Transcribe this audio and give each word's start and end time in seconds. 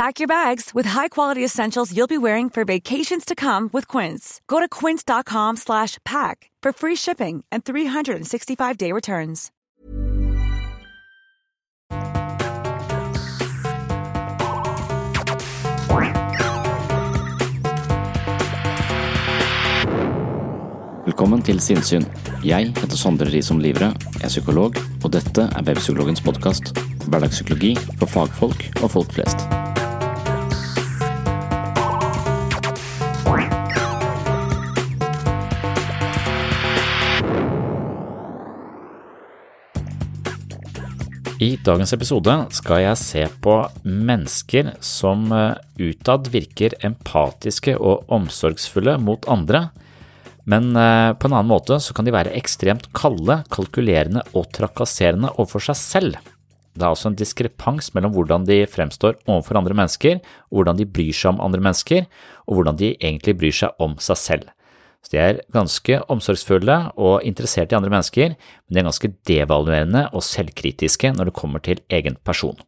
Pack 0.00 0.18
your 0.18 0.28
bags 0.28 0.70
with 0.72 0.88
high-quality 0.88 1.44
essentials 1.44 1.94
you'll 1.94 2.06
be 2.06 2.16
wearing 2.16 2.48
for 2.48 2.64
vacations 2.64 3.22
to 3.26 3.34
come 3.34 3.68
with 3.70 3.86
Quince. 3.86 4.40
Go 4.48 4.58
to 4.58 4.66
quince.com 4.66 5.56
slash 5.56 5.98
pack 6.06 6.50
for 6.62 6.72
free 6.72 6.96
shipping 6.96 7.44
and 7.52 7.66
365-day 7.66 8.92
returns. 8.92 9.50
Velkommen 21.04 21.42
til 21.42 21.60
Sinnsyn. 21.60 22.06
Jeg 22.44 22.72
heter 22.72 22.96
Sondre 22.96 23.28
Risom 23.28 23.58
Livre, 23.60 23.92
er 24.22 24.28
psykolog, 24.32 24.80
og 25.04 25.12
dette 25.12 25.50
er 25.52 25.68
Webpsykologens 25.68 26.24
podkast. 26.24 26.72
Hverdagspsykologi 27.04 27.74
for 27.98 28.06
fagfolk 28.06 28.70
og 28.80 28.94
folk 28.96 29.12
flest. 29.12 29.50
I 41.40 41.54
dagens 41.64 41.94
episode 41.96 42.32
skal 42.52 42.82
jeg 42.82 42.98
se 43.00 43.20
på 43.40 43.54
mennesker 43.80 44.74
som 44.84 45.22
eh, 45.32 45.54
utad 45.80 46.26
virker 46.28 46.74
empatiske 46.84 47.78
og 47.80 48.10
omsorgsfulle 48.12 48.98
mot 49.00 49.24
andre, 49.24 49.70
men 50.44 50.68
eh, 50.76 51.14
på 51.16 51.30
en 51.30 51.38
annen 51.38 51.48
måte 51.48 51.78
så 51.80 51.96
kan 51.96 52.04
de 52.04 52.12
være 52.12 52.34
ekstremt 52.36 52.90
kalde, 52.92 53.38
kalkulerende 53.56 54.26
og 54.36 54.50
trakasserende 54.52 55.32
overfor 55.38 55.64
seg 55.70 55.80
selv. 55.80 56.20
Det 56.76 56.84
er 56.84 56.90
altså 56.90 57.08
en 57.08 57.16
diskrepans 57.16 57.88
mellom 57.96 58.12
hvordan 58.18 58.44
de 58.44 58.60
fremstår 58.68 59.16
overfor 59.24 59.62
andre 59.62 59.80
mennesker, 59.80 60.20
hvordan 60.52 60.76
de 60.76 60.90
bryr 60.92 61.16
seg 61.16 61.32
om 61.32 61.40
andre 61.48 61.64
mennesker, 61.64 62.04
og 62.44 62.60
hvordan 62.60 62.84
de 62.84 62.92
egentlig 62.98 63.38
bryr 63.40 63.56
seg 63.62 63.80
om 63.80 63.96
seg 63.96 64.20
selv. 64.28 64.52
Så 65.00 65.14
de 65.14 65.20
er 65.22 65.40
ganske 65.54 66.00
omsorgsfulle 66.12 66.76
og 67.00 67.24
interessert 67.26 67.72
i 67.72 67.78
andre 67.78 67.92
mennesker, 67.92 68.34
men 68.36 68.76
de 68.76 68.82
er 68.82 68.88
ganske 68.88 69.12
devaluerende 69.28 70.06
og 70.12 70.24
selvkritiske 70.26 71.14
når 71.16 71.30
det 71.30 71.38
kommer 71.40 71.64
til 71.64 71.80
egen 71.88 72.18
person. 72.24 72.58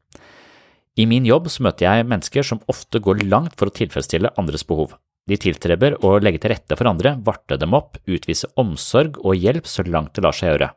I 0.97 1.07
min 1.09 1.25
jobb 1.25 1.49
så 1.49 1.65
møter 1.65 1.89
jeg 1.89 2.09
mennesker 2.09 2.45
som 2.45 2.61
ofte 2.69 3.01
går 3.01 3.25
langt 3.25 3.57
for 3.57 3.69
å 3.69 3.77
tilfredsstille 3.77 4.33
andres 4.41 4.65
behov. 4.69 4.97
De 5.29 5.39
tiltreber 5.39 5.95
å 6.03 6.17
legge 6.21 6.41
til 6.43 6.53
rette 6.53 6.77
for 6.77 6.89
andre, 6.91 7.15
varte 7.25 7.57
dem 7.61 7.77
opp, 7.79 8.01
utvise 8.11 8.51
omsorg 8.59 9.21
og 9.23 9.39
hjelp 9.39 9.69
så 9.71 9.85
langt 9.87 10.17
det 10.17 10.25
lar 10.25 10.37
seg 10.37 10.51
gjøre. 10.51 10.73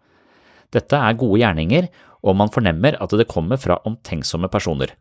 Dette 0.76 1.00
er 1.00 1.18
gode 1.18 1.40
gjerninger, 1.42 1.90
og 2.26 2.38
man 2.38 2.52
fornemmer 2.54 2.98
at 3.02 3.14
det 3.18 3.28
kommer 3.32 3.60
fra 3.62 3.80
omtenksomme 3.88 4.50
personer. 4.52 4.94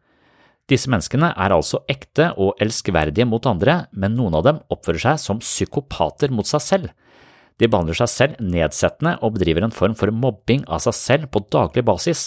Disse 0.70 0.88
menneskene 0.88 1.28
er 1.36 1.52
altså 1.52 1.82
ekte 1.92 2.30
og 2.40 2.60
elskverdige 2.62 3.26
mot 3.28 3.44
andre, 3.46 3.84
men 3.92 4.14
noen 4.16 4.36
av 4.38 4.46
dem 4.46 4.60
oppfører 4.72 5.02
seg 5.02 5.20
som 5.20 5.42
psykopater 5.42 6.32
mot 6.32 6.48
seg 6.48 6.62
selv. 6.64 6.92
De 7.60 7.68
behandler 7.70 7.98
seg 7.98 8.10
selv 8.10 8.40
nedsettende 8.42 9.18
og 9.22 9.36
bedriver 9.36 9.66
en 9.66 9.74
form 9.74 9.94
for 9.98 10.10
mobbing 10.10 10.64
av 10.64 10.80
seg 10.86 10.96
selv 10.96 11.28
på 11.34 11.44
daglig 11.52 11.84
basis. 11.86 12.24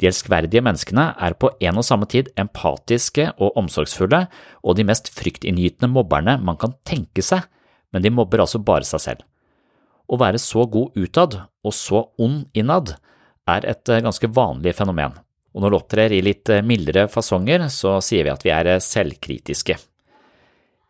De 0.00 0.08
elskverdige 0.08 0.62
menneskene 0.64 1.10
er 1.20 1.34
på 1.36 1.50
en 1.60 1.80
og 1.80 1.84
samme 1.84 2.06
tid 2.08 2.30
empatiske 2.40 3.26
og 3.36 3.58
omsorgsfulle 3.60 4.22
og 4.62 4.78
de 4.78 4.86
mest 4.88 5.10
fryktinngytende 5.12 5.90
mobberne 5.92 6.38
man 6.40 6.56
kan 6.60 6.72
tenke 6.88 7.24
seg, 7.24 7.42
men 7.92 8.06
de 8.06 8.14
mobber 8.14 8.40
altså 8.40 8.62
bare 8.62 8.86
seg 8.88 9.02
selv. 9.04 9.26
Å 10.08 10.16
være 10.18 10.40
så 10.40 10.64
god 10.70 10.96
utad 10.96 11.36
og 11.66 11.74
så 11.76 12.06
ond 12.18 12.46
innad 12.56 12.94
er 13.50 13.66
et 13.68 13.92
ganske 14.06 14.30
vanlig 14.32 14.72
fenomen, 14.78 15.18
og 15.54 15.62
når 15.62 15.72
det 15.72 15.78
opptrer 15.80 16.14
i 16.14 16.22
litt 16.24 16.50
mildere 16.66 17.06
fasonger, 17.10 17.66
så 17.72 17.98
sier 18.04 18.26
vi 18.26 18.34
at 18.34 18.44
vi 18.46 18.52
er 18.54 18.76
selvkritiske. 18.84 19.78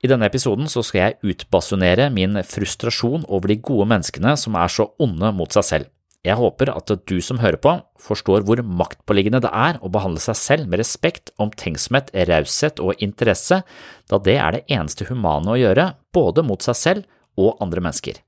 I 0.01 0.09
denne 0.09 0.29
episoden 0.31 0.69
så 0.73 0.83
skal 0.85 1.03
jeg 1.03 1.35
utbasunere 1.35 2.09
min 2.13 2.39
frustrasjon 2.47 3.27
over 3.29 3.53
de 3.53 3.59
gode 3.61 3.89
menneskene 3.91 4.33
som 4.41 4.57
er 4.57 4.73
så 4.73 4.89
onde 5.01 5.33
mot 5.37 5.53
seg 5.53 5.67
selv. 5.67 5.91
Jeg 6.25 6.37
håper 6.37 6.69
at 6.73 6.91
du 7.09 7.17
som 7.25 7.39
hører 7.41 7.57
på, 7.61 7.73
forstår 8.01 8.45
hvor 8.45 8.61
maktpåliggende 8.61 9.41
det 9.41 9.53
er 9.57 9.79
å 9.81 9.89
behandle 9.93 10.21
seg 10.21 10.37
selv 10.37 10.69
med 10.69 10.83
respekt, 10.83 11.33
omtenksomhet, 11.41 12.13
raushet 12.29 12.81
og 12.85 13.01
interesse, 13.01 13.63
da 14.09 14.19
det 14.21 14.37
er 14.37 14.57
det 14.57 14.67
eneste 14.69 15.09
humane 15.09 15.55
å 15.55 15.61
gjøre, 15.61 15.95
både 16.13 16.45
mot 16.45 16.61
seg 16.65 16.77
selv 16.77 17.41
og 17.41 17.57
andre 17.65 17.85
mennesker. 17.87 18.21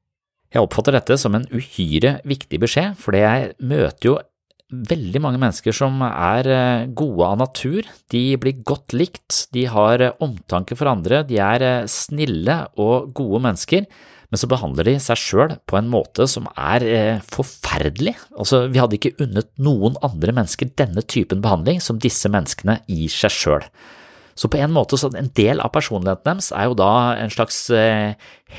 Jeg 0.52 0.64
oppfatter 0.64 0.96
dette 0.96 1.16
som 1.20 1.36
en 1.36 1.48
uhyre 1.52 2.18
viktig 2.28 2.60
beskjed, 2.60 2.96
fordi 3.00 3.24
jeg 3.24 3.52
møter 3.60 4.08
jo 4.08 4.16
veldig 4.72 5.20
mange 5.22 5.40
mennesker 5.40 5.74
som 5.76 6.00
er 6.06 6.48
eh, 6.48 6.86
gode 6.96 7.28
av 7.28 7.38
natur, 7.42 7.86
de 8.12 8.22
blir 8.40 8.62
godt 8.66 8.94
likt, 8.96 9.44
de 9.52 9.66
har 9.70 10.02
eh, 10.02 10.16
omtanke 10.24 10.76
for 10.78 10.90
andre, 10.90 11.22
de 11.28 11.38
er 11.42 11.64
eh, 11.66 11.90
snille 11.90 12.56
og 12.80 13.12
gode 13.16 13.42
mennesker, 13.44 13.86
men 14.32 14.40
så 14.40 14.48
behandler 14.48 14.88
de 14.88 14.96
seg 15.04 15.20
sjøl 15.20 15.56
på 15.68 15.76
en 15.76 15.90
måte 15.92 16.24
som 16.30 16.46
er 16.56 17.20
forferdelig. 17.20 18.14
Altså, 18.32 18.62
vi 18.72 18.80
hadde 18.80 18.96
ikke 18.96 19.12
unnet 19.20 19.50
noen 19.60 19.98
andre 20.00 20.32
mennesker 20.32 20.70
denne 20.80 21.04
typen 21.04 21.42
behandling 21.44 21.82
som 21.84 22.00
disse 22.00 22.30
menneskene 22.32 22.78
gir 22.88 23.12
seg 23.12 23.34
sjøl. 23.36 23.66
Så 24.32 24.48
på 24.48 24.56
en 24.56 24.72
måte, 24.72 24.96
så 24.96 25.10
en 25.12 25.28
del 25.36 25.60
av 25.60 25.74
personligheten 25.74 26.24
deres 26.30 26.48
er 26.56 26.70
jo 26.70 26.78
da 26.80 26.94
en 27.20 27.34
slags 27.34 27.66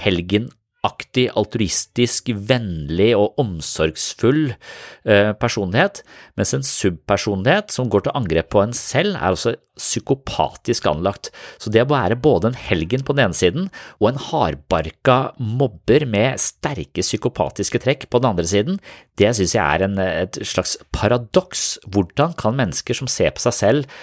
helgen 0.04 0.52
aktig, 0.84 1.30
altruistisk, 1.40 2.30
vennlig 2.50 3.14
og 3.16 3.38
omsorgsfull 3.40 4.52
eh, 4.52 5.32
personlighet, 5.40 6.02
mens 6.40 6.52
en 6.56 6.66
subpersonlighet 6.68 7.72
som 7.72 7.88
går 7.92 8.06
til 8.06 8.18
angrep 8.20 8.50
på 8.52 8.64
en 8.64 8.76
selv, 8.76 9.16
er 9.16 9.36
også 9.36 9.56
psykopatisk 9.80 10.86
anlagt. 10.92 11.32
Så 11.58 11.72
det 11.74 11.86
å 11.86 11.90
være 11.90 12.20
både 12.20 12.52
en 12.52 12.60
helgen 12.60 13.06
på 13.08 13.16
den 13.16 13.30
ene 13.30 13.38
siden 13.38 13.70
og 14.02 14.12
en 14.12 14.22
hardbarka 14.28 15.18
mobber 15.40 16.06
med 16.10 16.42
sterke 16.44 17.06
psykopatiske 17.06 17.82
trekk 17.82 18.10
på 18.12 18.22
den 18.22 18.34
andre 18.34 18.46
siden, 18.50 18.82
det 19.18 19.32
synes 19.38 19.56
jeg 19.56 19.64
er 19.64 19.88
en, 19.88 19.98
et 20.04 20.42
slags 20.46 20.76
paradoks. 20.94 21.80
Hvordan 21.88 22.36
kan 22.38 22.60
mennesker 22.60 22.98
som 22.98 23.10
ser 23.10 23.34
på 23.34 23.48
seg 23.48 23.58
selv 23.62 23.98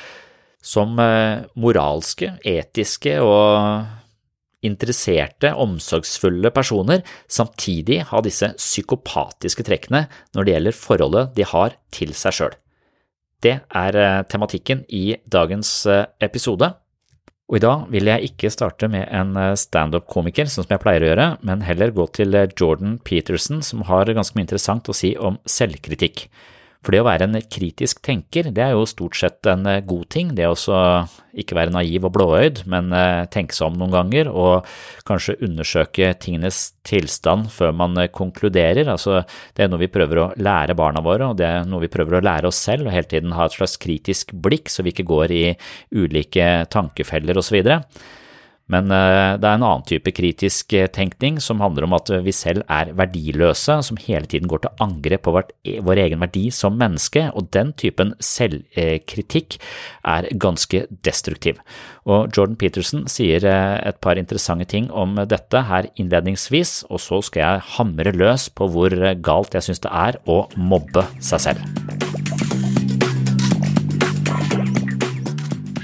som 0.61 0.99
eh, 1.01 1.47
moralske, 1.57 2.35
etiske 2.45 3.17
og 3.25 4.00
interesserte, 4.67 5.55
omsorgsfulle 5.55 6.51
personer 6.53 7.05
samtidig 7.31 8.03
ha 8.11 8.21
disse 8.25 8.53
psykopatiske 8.59 9.65
trekkene 9.67 10.05
når 10.37 10.47
det 10.47 10.55
gjelder 10.57 10.77
forholdet 10.77 11.33
de 11.39 11.47
har 11.49 11.79
til 11.95 12.13
seg 12.19 12.37
sjøl. 12.37 12.59
Det 13.41 13.57
er 13.65 13.97
tematikken 14.29 14.83
i 14.93 15.17
dagens 15.25 15.87
episode, 16.21 16.75
Og 17.51 17.57
i 17.59 17.63
dag 17.65 17.89
vil 17.91 18.07
jeg 18.07 18.29
ikke 18.31 18.51
starte 18.55 18.87
med 18.87 19.09
en 19.11 19.35
standup-komiker, 19.59 20.47
sånn 20.47 20.63
som 20.63 20.77
jeg 20.77 20.83
pleier 20.85 21.03
å 21.03 21.09
gjøre, 21.09 21.27
men 21.43 21.65
heller 21.67 21.91
gå 21.91 22.07
til 22.15 22.37
Jordan 22.55 23.01
Peterson, 23.03 23.59
som 23.67 23.83
har 23.89 24.07
ganske 24.07 24.39
mye 24.39 24.47
interessant 24.47 24.87
å 24.87 24.95
si 24.95 25.17
om 25.19 25.41
selvkritikk. 25.51 26.29
For 26.81 26.95
det 26.95 27.03
å 27.03 27.05
være 27.05 27.27
en 27.29 27.37
kritisk 27.53 27.99
tenker, 28.07 28.47
det 28.57 28.63
er 28.65 28.71
jo 28.73 28.87
stort 28.89 29.19
sett 29.19 29.45
en 29.51 29.67
eh, 29.69 29.83
god 29.85 30.07
ting. 30.15 30.31
Det 30.37 30.47
å 30.49 30.55
også 30.55 30.79
ikke 31.41 31.59
være 31.59 31.75
naiv 31.75 32.07
og 32.09 32.15
blåøyd, 32.15 32.63
men 32.73 32.89
eh, 32.97 33.27
tenke 33.33 33.53
seg 33.57 33.69
om 33.69 33.77
noen 33.77 33.93
ganger 33.93 34.31
og 34.33 34.69
kanskje 35.09 35.37
undersøke 35.45 36.15
tingenes 36.25 36.71
tilstand 36.89 37.51
før 37.53 37.75
man 37.77 38.01
eh, 38.01 38.09
konkluderer. 38.09 38.89
Altså, 38.89 39.21
det 39.57 39.67
er 39.67 39.73
noe 39.73 39.83
vi 39.83 39.91
prøver 39.93 40.23
å 40.23 40.31
lære 40.41 40.79
barna 40.79 41.05
våre, 41.05 41.29
og 41.29 41.37
det 41.41 41.51
er 41.51 41.69
noe 41.69 41.85
vi 41.85 41.93
prøver 41.93 42.17
å 42.17 42.25
lære 42.25 42.49
oss 42.49 42.63
selv, 42.65 42.89
og 42.89 42.97
hele 42.97 43.11
tiden 43.13 43.37
ha 43.37 43.45
et 43.45 43.59
slags 43.59 43.77
kritisk 43.81 44.33
blikk, 44.33 44.73
så 44.73 44.87
vi 44.87 44.95
ikke 44.95 45.09
går 45.11 45.37
i 45.37 45.45
ulike 46.01 46.49
tankefeller 46.73 47.45
osv. 47.45 47.61
Men 48.71 48.93
eh, 48.95 49.35
det 49.41 49.49
er 49.49 49.57
en 49.57 49.67
annen 49.67 49.87
type 49.89 50.13
kritisk 50.15 50.75
eh, 50.79 50.87
tenkning 50.95 51.41
som 51.43 51.63
handler 51.63 51.89
om 51.89 51.97
at 51.97 52.13
vi 52.23 52.35
selv 52.35 52.63
er 52.71 52.93
verdiløse, 52.97 53.81
som 53.87 53.99
hele 53.99 54.31
tiden 54.31 54.51
går 54.51 54.63
til 54.65 54.85
angrep 54.85 55.27
på 55.27 55.35
e, 55.41 55.79
vår 55.83 56.05
egen 56.05 56.23
verdi 56.23 56.47
som 56.55 56.79
menneske, 56.79 57.27
og 57.35 57.51
den 57.57 57.73
typen 57.81 58.15
selvkritikk 58.23 59.59
er 60.07 60.31
ganske 60.39 60.85
destruktiv. 61.07 61.59
Og 62.07 62.31
Jordan 62.31 62.59
Peterson 62.61 63.07
sier 63.11 63.43
eh, 63.43 63.77
et 63.91 63.99
par 64.03 64.21
interessante 64.21 64.69
ting 64.71 64.91
om 64.95 65.19
dette 65.27 65.67
her 65.67 65.91
innledningsvis, 65.99 66.85
og 66.91 67.03
så 67.03 67.23
skal 67.27 67.43
jeg 67.43 67.69
hamre 67.75 68.15
løs 68.15 68.49
på 68.55 68.71
hvor 68.71 68.95
galt 69.19 69.59
jeg 69.59 69.67
synes 69.67 69.83
det 69.83 69.95
er 70.07 70.23
å 70.31 70.45
mobbe 70.55 71.09
seg 71.19 71.49
selv. 71.51 71.67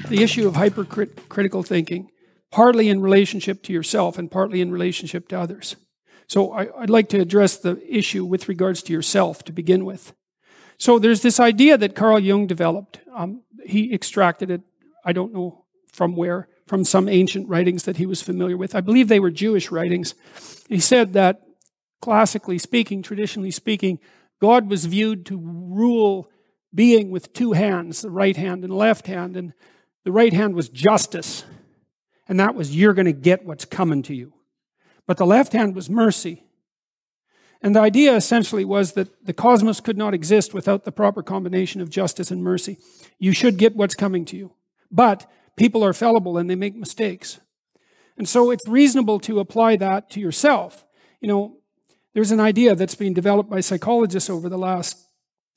The 0.07 0.23
issue 0.23 0.47
of 0.47 0.55
hypercritical 0.55 1.65
thinking 1.65 2.07
partly 2.51 2.89
in 2.89 3.01
relationship 3.01 3.63
to 3.65 3.73
yourself 3.73 4.19
and 4.19 4.31
partly 4.31 4.61
in 4.61 4.71
relationship 4.71 5.29
to 5.29 5.39
others. 5.39 5.77
So 6.29 6.53
I, 6.53 6.69
would 6.81 6.91
like 6.91 7.09
to 7.11 7.21
address 7.21 7.57
the 7.57 7.81
issue 7.87 8.25
with 8.25 8.49
regards 8.49 8.83
to 8.85 8.93
yourself 8.93 9.45
to 9.45 9.53
begin 9.53 9.85
with. 9.85 10.13
So 10.79 10.99
there's 10.99 11.23
this 11.23 11.41
idea 11.41 11.79
that 11.79 11.95
Carl 11.95 12.19
Jung 12.19 12.47
developed. 12.47 13.01
Um, 13.15 13.43
he 13.65 13.93
extracted 13.93 14.51
it, 14.51 14.63
I 15.05 15.13
don't 15.13 15.33
know 15.33 15.65
from 15.93 16.15
where, 16.15 16.49
from 16.67 16.85
some 16.85 17.09
ancient 17.09 17.49
writings 17.49 17.85
that 17.85 17.97
he 17.97 18.07
was 18.07 18.21
familiar 18.21 18.57
with. 18.57 18.75
I 18.75 18.81
believe 18.83 19.09
they 19.09 19.21
were 19.21 19.31
Jewish 19.31 19.71
writings. 19.71 20.15
He 20.69 20.79
said 20.79 21.15
that, 21.15 21.43
classically 22.03 22.59
speaking, 22.59 23.03
traditionally 23.03 23.51
speaking, 23.51 23.99
God 24.41 24.69
was 24.69 24.85
viewed 24.85 25.25
to 25.27 25.39
rule 25.39 26.31
being 26.75 27.11
with 27.11 27.33
two 27.33 27.53
hands, 27.53 28.03
the 28.03 28.11
right 28.11 28.37
hand 28.37 28.63
and 28.63 28.73
left 28.73 29.07
hand, 29.07 29.37
and 29.37 29.55
the 30.05 30.13
right 30.13 30.33
hand 30.33 30.55
was 30.55 30.69
justice, 30.69 31.45
and 32.29 32.39
that 32.41 32.55
was 32.55 32.75
you're 32.75 32.95
going 32.95 33.07
to 33.07 33.13
get 33.13 33.45
what's 33.45 33.65
coming 33.65 34.03
to 34.05 34.15
you. 34.15 34.33
But 35.07 35.17
the 35.17 35.27
left 35.27 35.53
hand 35.53 35.75
was 35.75 35.89
mercy. 35.89 36.43
And 37.63 37.75
the 37.75 37.81
idea 37.81 38.15
essentially 38.15 38.65
was 38.65 38.93
that 38.93 39.25
the 39.25 39.33
cosmos 39.33 39.81
could 39.81 39.97
not 39.97 40.15
exist 40.15 40.53
without 40.53 40.85
the 40.85 40.93
proper 40.93 41.23
combination 41.23 41.81
of 41.81 41.91
justice 41.91 42.31
and 42.31 42.43
mercy. 42.43 42.79
You 43.19 43.33
should 43.33 43.57
get 43.57 43.77
what's 43.77 43.95
coming 43.95 44.25
to 44.27 44.37
you. 44.37 44.53
But 44.91 45.31
people 45.57 45.85
are 45.85 45.93
fallible 45.93 46.39
and 46.39 46.51
they 46.51 46.55
make 46.55 46.77
mistakes. 46.77 47.41
And 48.17 48.29
so 48.29 48.51
it's 48.51 48.67
reasonable 48.69 49.21
to 49.21 49.41
apply 49.41 49.77
that 49.77 50.11
to 50.11 50.21
yourself. 50.21 50.85
You 51.21 51.29
know, 51.29 51.57
there's 52.15 52.31
an 52.31 52.41
idea 52.41 52.75
that's 52.75 52.95
been 52.95 53.15
developed 53.15 53.51
by 53.51 53.61
psychologists 53.61 54.31
over 54.31 54.49
the 54.49 54.59
last 54.59 55.09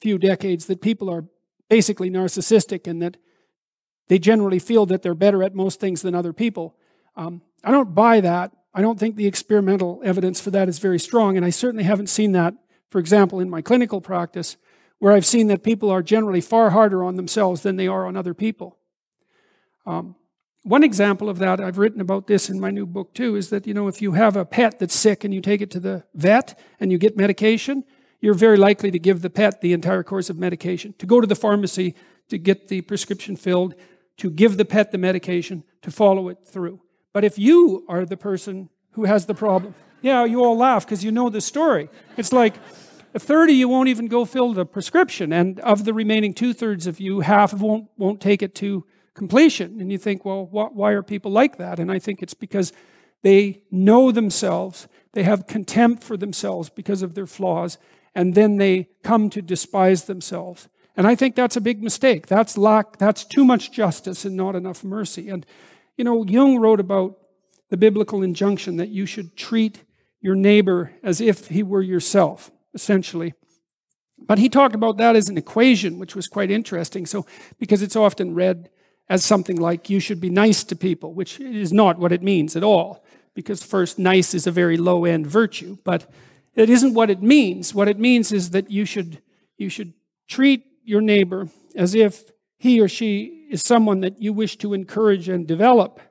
few 0.01 0.17
decades 0.17 0.65
that 0.65 0.81
people 0.81 1.09
are 1.09 1.25
basically 1.69 2.09
narcissistic 2.09 2.87
and 2.87 3.01
that 3.01 3.17
they 4.09 4.19
generally 4.19 4.59
feel 4.59 4.85
that 4.87 5.01
they're 5.01 5.15
better 5.15 5.41
at 5.41 5.55
most 5.55 5.79
things 5.79 6.01
than 6.01 6.13
other 6.13 6.33
people. 6.33 6.75
Um, 7.15 7.41
I 7.63 7.71
don't 7.71 7.95
buy 7.95 8.19
that. 8.21 8.51
I 8.73 8.81
don't 8.81 8.99
think 8.99 9.15
the 9.15 9.27
experimental 9.27 10.01
evidence 10.03 10.41
for 10.41 10.51
that 10.51 10.67
is 10.67 10.79
very 10.79 10.99
strong, 10.99 11.37
and 11.37 11.45
I 11.45 11.49
certainly 11.49 11.85
haven't 11.85 12.07
seen 12.07 12.33
that, 12.33 12.53
for 12.89 12.99
example, 12.99 13.39
in 13.39 13.49
my 13.49 13.61
clinical 13.61 14.01
practice, 14.01 14.57
where 14.97 15.13
I've 15.13 15.25
seen 15.25 15.47
that 15.47 15.63
people 15.63 15.89
are 15.89 16.03
generally 16.03 16.41
far 16.41 16.71
harder 16.71 17.03
on 17.03 17.15
themselves 17.15 17.61
than 17.61 17.77
they 17.77 17.87
are 17.87 18.05
on 18.05 18.17
other 18.17 18.33
people. 18.33 18.77
Um, 19.85 20.15
one 20.63 20.83
example 20.83 21.29
of 21.29 21.39
that, 21.39 21.61
I've 21.61 21.77
written 21.77 22.01
about 22.01 22.27
this 22.27 22.49
in 22.49 22.59
my 22.59 22.69
new 22.69 22.85
book 22.85 23.13
too, 23.13 23.35
is 23.35 23.49
that, 23.49 23.65
you 23.65 23.73
know, 23.73 23.87
if 23.87 24.01
you 24.01 24.11
have 24.11 24.35
a 24.35 24.45
pet 24.45 24.77
that's 24.77 24.95
sick 24.95 25.23
and 25.23 25.33
you 25.33 25.41
take 25.41 25.61
it 25.61 25.71
to 25.71 25.79
the 25.79 26.03
vet 26.13 26.59
and 26.79 26.91
you 26.91 26.97
get 26.97 27.15
medication, 27.15 27.85
you're 28.19 28.33
very 28.33 28.57
likely 28.57 28.91
to 28.91 28.99
give 28.99 29.21
the 29.21 29.29
pet 29.29 29.61
the 29.61 29.71
entire 29.71 30.03
course 30.03 30.29
of 30.29 30.37
medication. 30.37 30.93
To 30.97 31.05
go 31.05 31.21
to 31.21 31.27
the 31.27 31.35
pharmacy 31.35 31.95
to 32.27 32.37
get 32.37 32.67
the 32.67 32.81
prescription 32.81 33.35
filled, 33.35 33.75
to 34.19 34.29
give 34.29 34.57
the 34.57 34.65
pet 34.65 34.91
the 34.91 34.97
medication, 34.97 35.63
to 35.81 35.91
follow 35.91 36.29
it 36.29 36.37
through. 36.45 36.81
But 37.13 37.23
if 37.23 37.37
you 37.37 37.85
are 37.89 38.05
the 38.05 38.17
person 38.17 38.69
who 38.91 39.05
has 39.05 39.25
the 39.25 39.33
problem, 39.33 39.73
yeah, 40.01 40.25
you 40.25 40.43
all 40.43 40.57
laugh 40.57 40.85
because 40.85 41.03
you 41.03 41.11
know 41.11 41.29
the 41.29 41.41
story. 41.41 41.89
It's 42.17 42.31
like 42.31 42.55
a 43.13 43.19
third 43.19 43.49
of 43.49 43.55
you 43.55 43.67
won't 43.67 43.89
even 43.89 44.07
go 44.07 44.25
fill 44.25 44.53
the 44.53 44.65
prescription, 44.65 45.33
and 45.33 45.59
of 45.61 45.83
the 45.85 45.93
remaining 45.93 46.33
two 46.33 46.53
thirds 46.53 46.87
of 46.87 46.99
you, 46.99 47.21
half 47.21 47.53
won't 47.53 47.89
won't 47.97 48.21
take 48.21 48.41
it 48.41 48.55
to 48.55 48.85
completion. 49.13 49.81
And 49.81 49.91
you 49.91 49.97
think, 49.97 50.23
well, 50.23 50.45
wh- 50.45 50.75
why 50.75 50.91
are 50.91 51.03
people 51.03 51.31
like 51.31 51.57
that? 51.57 51.79
And 51.79 51.91
I 51.91 51.99
think 51.99 52.21
it's 52.21 52.33
because 52.33 52.71
they 53.21 53.63
know 53.71 54.11
themselves, 54.11 54.87
they 55.13 55.23
have 55.23 55.47
contempt 55.47 56.03
for 56.03 56.15
themselves 56.15 56.69
because 56.69 57.01
of 57.01 57.15
their 57.15 57.27
flaws, 57.27 57.77
and 58.15 58.35
then 58.35 58.57
they 58.57 58.89
come 59.03 59.29
to 59.31 59.41
despise 59.41 60.05
themselves. 60.05 60.69
And 60.95 61.07
I 61.07 61.15
think 61.15 61.35
that's 61.35 61.55
a 61.55 61.61
big 61.61 61.81
mistake. 61.81 62.27
That's 62.27 62.57
lack, 62.57 62.97
that's 62.97 63.23
too 63.23 63.45
much 63.45 63.71
justice 63.71 64.25
and 64.25 64.35
not 64.35 64.55
enough 64.55 64.83
mercy. 64.83 65.29
And, 65.29 65.45
you 65.97 66.03
know, 66.03 66.25
Jung 66.25 66.57
wrote 66.57 66.79
about 66.79 67.17
the 67.69 67.77
biblical 67.77 68.23
injunction 68.23 68.77
that 68.77 68.89
you 68.89 69.05
should 69.05 69.37
treat 69.37 69.83
your 70.21 70.35
neighbor 70.35 70.91
as 71.03 71.21
if 71.21 71.47
he 71.47 71.63
were 71.63 71.81
yourself, 71.81 72.51
essentially. 72.73 73.33
But 74.17 74.39
he 74.39 74.49
talked 74.49 74.75
about 74.75 74.97
that 74.97 75.15
as 75.15 75.29
an 75.29 75.37
equation, 75.37 75.99
which 75.99 76.15
was 76.15 76.27
quite 76.27 76.51
interesting. 76.51 77.05
So, 77.05 77.25
because 77.57 77.81
it's 77.81 77.95
often 77.95 78.35
read 78.35 78.69
as 79.07 79.23
something 79.25 79.55
like 79.55 79.89
you 79.89 79.99
should 79.99 80.19
be 80.19 80.29
nice 80.29 80.63
to 80.65 80.75
people, 80.75 81.13
which 81.13 81.39
is 81.39 81.73
not 81.73 81.97
what 81.97 82.11
it 82.11 82.21
means 82.21 82.55
at 82.55 82.63
all. 82.63 83.03
Because 83.33 83.63
first, 83.63 83.97
nice 83.97 84.33
is 84.33 84.45
a 84.45 84.51
very 84.51 84.77
low 84.77 85.05
end 85.05 85.25
virtue, 85.25 85.77
but 85.83 86.11
it 86.55 86.69
isn't 86.69 86.93
what 86.93 87.09
it 87.09 87.21
means. 87.21 87.73
What 87.73 87.87
it 87.87 87.97
means 87.97 88.31
is 88.31 88.49
that 88.49 88.69
you 88.69 88.85
should, 88.85 89.21
you 89.57 89.69
should 89.69 89.93
treat 90.27 90.65
your 90.89 91.01
neighbor 91.01 91.47
as 91.75 91.93
if 91.93 92.31
he 92.57 92.81
or 92.81 92.87
she 92.87 93.47
is 93.49 93.61
someone 93.61 94.01
that 94.01 94.21
you 94.21 94.33
wish 94.33 94.57
to 94.57 94.73
encourage 94.73 95.29
and 95.29 95.47
develop, 95.47 96.01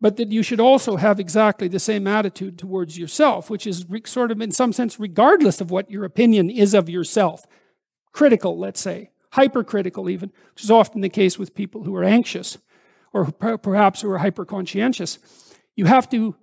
but 0.00 0.16
that 0.16 0.32
you 0.32 0.42
should 0.42 0.60
also 0.60 0.96
have 0.96 1.20
exactly 1.20 1.68
the 1.68 1.78
same 1.78 2.06
attitude 2.06 2.58
towards 2.58 2.98
yourself, 2.98 3.48
which 3.48 3.66
is 3.66 3.86
sort 4.06 4.30
of, 4.30 4.40
in 4.40 4.50
some 4.50 4.72
sense, 4.72 4.98
regardless 4.98 5.60
of 5.60 5.70
what 5.70 5.90
your 5.90 6.04
opinion 6.04 6.50
is 6.50 6.74
of 6.74 6.88
yourself. 6.88 7.46
Critical, 8.12 8.58
let's 8.58 8.80
say, 8.80 9.10
hypercritical, 9.32 10.10
even, 10.10 10.32
which 10.52 10.64
is 10.64 10.70
often 10.70 11.00
the 11.00 11.08
case 11.08 11.38
with 11.38 11.54
people 11.54 11.84
who 11.84 11.94
are 11.94 12.04
anxious 12.04 12.58
or 13.12 13.26
perhaps 13.26 14.00
who 14.00 14.10
are 14.10 14.18
hyperconscientious. 14.18 15.18
You 15.76 15.86
have 15.86 16.08
to 16.10 16.34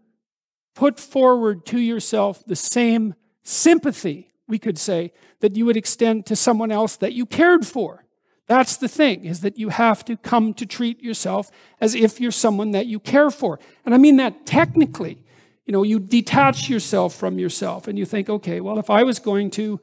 put 0.75 0.99
forward 0.99 1.65
to 1.67 1.79
yourself 1.79 2.43
the 2.45 2.55
same 2.55 3.15
sympathy 3.43 4.30
we 4.51 4.59
could 4.59 4.77
say, 4.77 5.11
that 5.39 5.55
you 5.55 5.65
would 5.65 5.77
extend 5.77 6.27
to 6.27 6.35
someone 6.35 6.71
else 6.71 6.95
that 6.97 7.13
you 7.13 7.25
cared 7.25 7.65
for. 7.65 8.05
That's 8.47 8.77
the 8.77 8.87
thing, 8.87 9.25
is 9.25 9.41
that 9.41 9.57
you 9.57 9.69
have 9.69 10.05
to 10.05 10.17
come 10.17 10.53
to 10.55 10.65
treat 10.65 11.01
yourself 11.01 11.49
as 11.79 11.95
if 11.95 12.19
you're 12.19 12.31
someone 12.31 12.71
that 12.71 12.85
you 12.85 12.99
care 12.99 13.31
for. 13.31 13.59
And 13.85 13.95
I 13.95 13.97
mean 13.97 14.17
that 14.17 14.45
technically. 14.45 15.23
You 15.65 15.73
know, 15.73 15.83
you 15.83 15.99
detach 15.99 16.69
yourself 16.69 17.15
from 17.15 17.39
yourself 17.39 17.87
and 17.87 17.97
you 17.97 18.05
think, 18.05 18.29
okay, 18.29 18.59
well, 18.59 18.77
if 18.77 18.89
I 18.89 19.03
was 19.03 19.19
going 19.19 19.51
to 19.51 19.79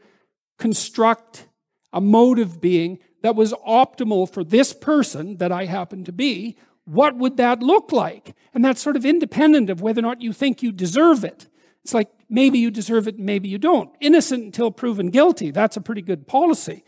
construct 0.59 1.49
a 1.93 2.01
mode 2.01 2.39
of 2.39 2.61
being 2.61 2.99
that 3.23 3.35
was 3.35 3.53
optimal 3.67 4.31
for 4.31 4.45
this 4.45 4.73
person 4.73 5.39
that 5.39 5.51
I 5.51 5.65
happen 5.65 6.05
to 6.05 6.13
be, 6.13 6.57
what 6.85 7.17
would 7.17 7.37
that 7.39 7.63
look 7.63 7.91
like? 7.91 8.35
And 8.53 8.65
that's 8.65 8.83
sort 8.83 8.97
of 8.97 9.07
independent 9.07 9.71
of 9.71 9.81
whether 9.81 10.01
or 10.01 10.03
not 10.03 10.21
you 10.21 10.33
think 10.33 10.63
you 10.63 10.73
deserve 10.73 11.25
it. 11.25 11.47
It's 11.85 11.95
like 11.95 12.11
maybe 12.29 12.59
you 12.59 12.71
deserve 12.71 13.09
it, 13.09 13.19
maybe 13.19 13.49
you 13.49 13.59
don't. 13.59 13.91
Innocent 14.01 14.45
until 14.45 14.71
proven 14.71 15.11
guilty. 15.11 15.51
That's 15.51 15.77
a 15.77 15.81
pretty 15.81 16.03
good 16.03 16.27
policy. 16.27 16.85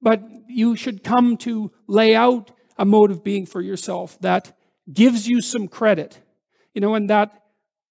But 0.00 0.20
you 0.48 0.76
should 0.76 1.04
come 1.04 1.36
to 1.38 1.70
lay 1.86 2.14
out 2.14 2.50
a 2.76 2.84
mode 2.84 3.10
of 3.10 3.22
being 3.22 3.46
for 3.46 3.60
yourself 3.60 4.18
that 4.20 4.52
gives 4.92 5.28
you 5.28 5.40
some 5.40 5.68
credit, 5.68 6.20
you 6.74 6.80
know, 6.80 6.94
and 6.94 7.08
that 7.08 7.30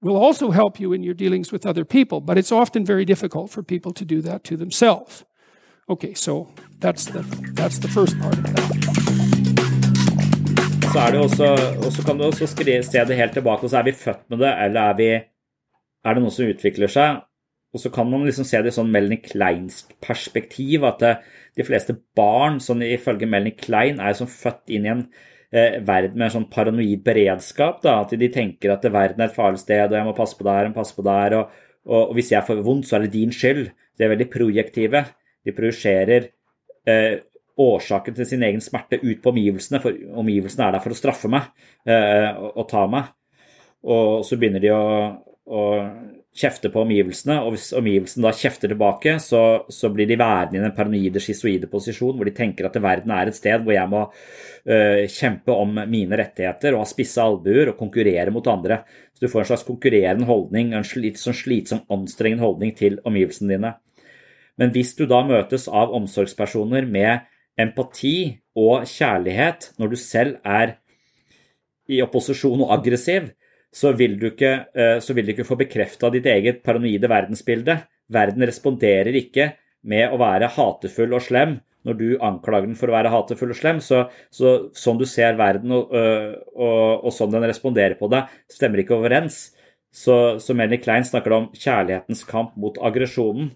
will 0.02 0.18
also 0.18 0.52
help 0.52 0.80
you 0.80 0.94
in 0.94 1.04
your 1.04 1.14
dealings 1.14 1.52
with 1.52 1.66
other 1.66 1.86
people. 1.86 2.20
But 2.20 2.38
it's 2.38 2.52
often 2.52 2.86
very 2.86 3.06
difficult 3.06 3.50
for 3.52 3.64
people 3.64 3.94
to 3.94 4.06
do 4.06 4.22
that 4.22 4.44
to 4.46 4.58
themselves. 4.58 5.24
Okay, 5.90 6.14
so 6.14 6.50
that's 6.80 7.06
the, 7.06 7.22
that's 7.54 7.80
the 7.80 7.88
first 7.88 8.20
part 8.20 8.38
of 8.38 8.44
that. 8.44 8.72
Så 10.94 11.00
er 11.00 11.12
det 11.12 11.20
også, 11.20 11.44
og 11.86 11.92
så 11.92 12.04
kan 12.06 12.18
du 12.18 12.24
også 12.24 12.48
se 12.48 12.64
det 13.08 13.16
helt 13.16 13.34
tilbake, 13.34 13.64
og 13.64 13.70
så 13.70 13.78
er 13.78 13.84
vi 13.84 13.92
født 13.92 14.30
med 14.30 14.38
det, 14.38 14.64
eller 14.66 14.82
er 14.82 14.96
vi 14.98 15.31
er 16.06 16.18
det 16.18 16.24
noe 16.24 16.34
som 16.34 16.50
utvikler 16.50 16.92
seg. 16.92 17.22
Og 17.72 17.80
så 17.80 17.92
kan 17.94 18.10
man 18.12 18.26
liksom 18.28 18.46
se 18.48 18.60
det 18.60 18.74
i 18.74 18.76
sånn 18.76 18.92
Melanie 18.92 19.24
Kleinsk 19.24 19.94
perspektiv, 20.04 20.84
at 20.88 21.04
de 21.56 21.64
fleste 21.64 21.96
barn, 22.18 22.60
sånn 22.64 22.84
ifølge 22.84 23.30
Melanie 23.30 23.56
Klein, 23.56 24.02
er 24.04 24.18
som 24.18 24.28
født 24.28 24.74
inn 24.76 24.88
i 24.88 24.92
en 24.92 25.06
eh, 25.56 25.80
verden 25.80 26.18
med 26.18 26.28
en 26.28 26.36
sånn 26.36 26.50
paranoid 26.52 27.04
beredskap. 27.06 27.80
Da, 27.86 28.02
at 28.04 28.12
de 28.20 28.32
tenker 28.34 28.76
at 28.76 28.88
verden 28.92 29.24
er 29.24 29.32
et 29.32 29.38
farlig 29.38 29.64
sted, 29.64 29.86
og 29.88 29.98
jeg 29.98 30.10
må 30.10 30.18
passe 30.18 30.36
på 30.40 30.48
der, 30.48 30.68
må 30.68 30.80
passe 30.82 30.98
på 30.98 31.08
der. 31.08 31.38
Og, 31.40 31.64
og, 31.88 31.98
og 32.02 32.14
hvis 32.20 32.34
jeg 32.36 32.48
får 32.48 32.64
vondt, 32.66 32.90
så 32.90 32.98
er 32.98 33.08
det 33.08 33.16
din 33.16 33.32
skyld. 33.36 33.70
De 33.96 34.08
er 34.08 34.14
veldig 34.18 34.30
projektive. 34.34 35.06
De 35.48 35.56
projiserer 35.56 36.28
eh, 36.90 37.22
årsaken 37.62 38.16
til 38.18 38.28
sin 38.28 38.44
egen 38.44 38.62
smerte 38.64 39.00
ut 39.02 39.20
på 39.24 39.32
omgivelsene, 39.34 39.82
for 39.84 39.96
omgivelsene 40.22 40.68
er 40.68 40.76
der 40.76 40.84
for 40.84 40.94
å 40.94 40.98
straffe 40.98 41.32
meg 41.32 41.52
eh, 41.86 42.32
og, 42.36 42.52
og, 42.56 42.64
ta 42.72 42.86
meg. 42.92 43.12
Og 43.82 44.22
så 44.26 44.38
begynner 44.38 44.64
de 44.64 44.72
å, 44.76 44.84
å 45.50 45.62
kjefte 46.38 46.70
på 46.72 46.84
omgivelsene, 46.86 47.40
og 47.44 47.56
hvis 47.56 47.72
omgivelsene 47.76 48.24
da 48.24 48.32
kjefter 48.36 48.72
tilbake, 48.72 49.18
så, 49.20 49.42
så 49.74 49.90
blir 49.92 50.08
de 50.08 50.18
værende 50.20 50.60
i 50.60 50.64
den 50.64 50.76
paranoide, 50.76 51.20
schizoide 51.24 51.68
posisjon 51.72 52.16
hvor 52.16 52.30
de 52.30 52.36
tenker 52.36 52.68
at 52.68 52.78
verden 52.82 53.12
er 53.16 53.32
et 53.32 53.38
sted 53.38 53.66
hvor 53.66 53.76
jeg 53.76 53.92
må 53.92 54.06
uh, 54.06 55.02
kjempe 55.12 55.56
om 55.56 55.82
mine 55.92 56.20
rettigheter 56.22 56.76
og 56.76 56.86
ha 56.86 56.90
spisse 56.90 57.24
albuer 57.24 57.74
og 57.74 57.80
konkurrere 57.82 58.32
mot 58.32 58.48
andre. 58.52 58.84
Så 59.12 59.26
du 59.26 59.34
får 59.34 59.44
en 59.44 59.50
slags 59.52 59.68
konkurrerende 59.68 60.30
holdning, 60.30 60.72
en 60.78 60.88
litt 61.04 61.20
sånn 61.20 61.36
slitsom, 61.36 61.84
anstrengende 61.92 62.46
holdning 62.46 62.72
til 62.78 63.02
omgivelsene 63.04 63.58
dine. 63.58 63.76
Men 64.62 64.72
hvis 64.76 64.94
du 64.96 65.08
da 65.10 65.24
møtes 65.26 65.68
av 65.68 65.92
omsorgspersoner 65.98 66.88
med 66.88 67.28
empati 67.60 68.38
og 68.56 68.88
kjærlighet 68.88 69.72
når 69.82 69.92
du 69.92 70.00
selv 70.00 70.40
er 70.48 70.78
i 71.92 72.00
opposisjon 72.06 72.62
og 72.64 72.72
aggressiv, 72.78 73.32
så 73.72 73.94
vil 73.96 74.18
du 74.20 74.26
ikke, 74.28 74.54
så 75.00 75.14
vil 75.16 75.26
du 75.26 75.32
ikke 75.32 75.48
få 75.48 75.56
bekrefta 75.60 76.10
ditt 76.12 76.26
eget 76.28 76.58
paranoide 76.66 77.08
verdensbilde. 77.08 77.78
Verden 78.12 78.44
responderer 78.44 79.16
ikke 79.16 79.54
med 79.88 80.12
å 80.12 80.20
være 80.20 80.50
hatefull 80.58 81.16
og 81.16 81.24
slem 81.24 81.56
når 81.88 81.98
du 81.98 82.08
anklager 82.22 82.70
den 82.70 82.78
for 82.78 82.92
å 82.92 82.96
være 82.96 83.12
hatefull 83.14 83.54
og 83.54 83.58
slem. 83.58 83.82
Så, 83.84 84.04
så 84.34 84.54
sånn 84.78 85.00
du 85.02 85.08
ser 85.10 85.40
verden 85.40 85.74
og, 85.76 85.94
øh, 85.96 86.36
og, 86.54 87.08
og, 87.08 87.10
sånn 87.16 87.34
den 87.34 87.48
responderer 87.50 87.98
på 88.00 88.10
deg, 88.12 88.30
stemmer 88.52 88.84
ikke 88.84 88.98
overens. 89.00 89.44
Så, 89.92 90.38
så 90.40 90.56
Melanie 90.56 90.82
Klein 90.82 91.08
snakker 91.08 91.36
om 91.36 91.50
kjærlighetens 91.58 92.24
kamp 92.30 92.56
mot 92.62 92.78
aggresjonen. 92.80 93.52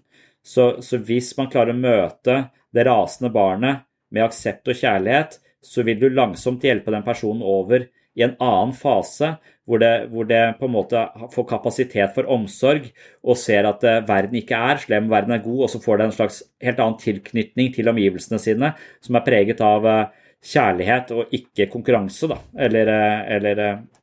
Så, 0.46 0.76
så 0.84 1.00
hvis 1.02 1.32
man 1.38 1.50
klarer 1.52 1.74
å 1.74 1.80
møte 1.80 2.40
det 2.74 2.86
rasende 2.86 3.32
barnet 3.34 3.86
med 4.14 4.26
aksept 4.26 4.68
og 4.70 4.78
kjærlighet, 4.78 5.40
så 5.64 5.82
vil 5.86 5.98
du 5.98 6.10
langsomt 6.12 6.62
hjelpe 6.66 6.92
den 6.94 7.06
personen 7.06 7.42
over 7.46 7.88
i 8.16 8.24
en 8.24 8.36
annen 8.42 8.74
fase, 8.76 9.34
hvor 9.66 9.82
det, 9.82 9.92
hvor 10.12 10.28
det, 10.28 10.42
på 10.60 10.68
en 10.68 10.74
måte 10.76 11.00
får 11.34 11.48
kapasitet 11.50 12.14
for 12.14 12.28
omsorg 12.30 12.86
og 13.26 13.38
ser 13.40 13.66
at 13.66 13.82
eh, 13.86 14.04
verden 14.06 14.38
ikke 14.38 14.60
er 14.70 14.82
slem, 14.82 15.10
verden 15.10 15.34
er 15.34 15.42
god, 15.44 15.64
og 15.66 15.72
så 15.72 15.80
får 15.82 15.98
det 15.98 16.06
en 16.06 16.14
slags 16.20 16.38
helt 16.62 16.82
annen 16.82 17.00
tilknytning 17.02 17.72
til 17.74 17.90
omgivelsene 17.90 18.38
sine, 18.42 18.72
som 19.02 19.18
er 19.18 19.26
preget 19.26 19.62
av 19.66 19.90
eh, 19.90 20.24
kjærlighet 20.46 21.12
og 21.16 21.34
ikke 21.34 21.68
konkurranse. 21.72 22.28
Da. 22.30 22.38
Eller, 22.66 22.90
eh, 22.92 23.22
eller, 23.36 23.62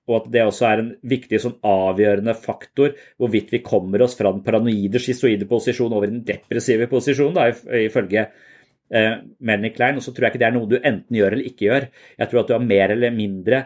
og 0.09 0.17
at 0.19 0.31
det 0.33 0.43
også 0.43 0.67
er 0.67 0.81
en 0.81 0.89
viktig 1.13 1.39
sånn 1.39 1.59
avgjørende 1.67 2.35
faktor 2.35 2.97
hvorvidt 3.21 3.53
vi 3.55 3.63
kommer 3.63 4.03
oss 4.03 4.17
fra 4.19 4.33
den 4.33 4.43
paranoide, 4.45 4.99
schizoide 4.99 5.47
posisjonen 5.49 5.95
over 5.99 6.11
den 6.11 6.25
depressive 6.27 6.89
posisjonen, 6.91 7.39
da, 7.39 7.77
ifølge 7.79 8.25
eh, 8.25 9.15
Melanie 9.39 9.71
Klein. 9.75 10.01
Og 10.01 10.05
så 10.05 10.11
tror 10.11 10.27
jeg 10.27 10.35
ikke 10.35 10.43
det 10.43 10.49
er 10.49 10.57
noe 10.57 10.71
du 10.71 10.75
enten 10.81 11.21
gjør 11.21 11.37
eller 11.37 11.47
ikke 11.53 11.69
gjør. 11.69 11.87
Jeg 12.19 12.31
tror 12.31 12.43
at 12.43 12.51
du 12.51 12.57
har 12.57 12.67
mer 12.67 12.97
eller 12.97 13.15
mindre 13.15 13.63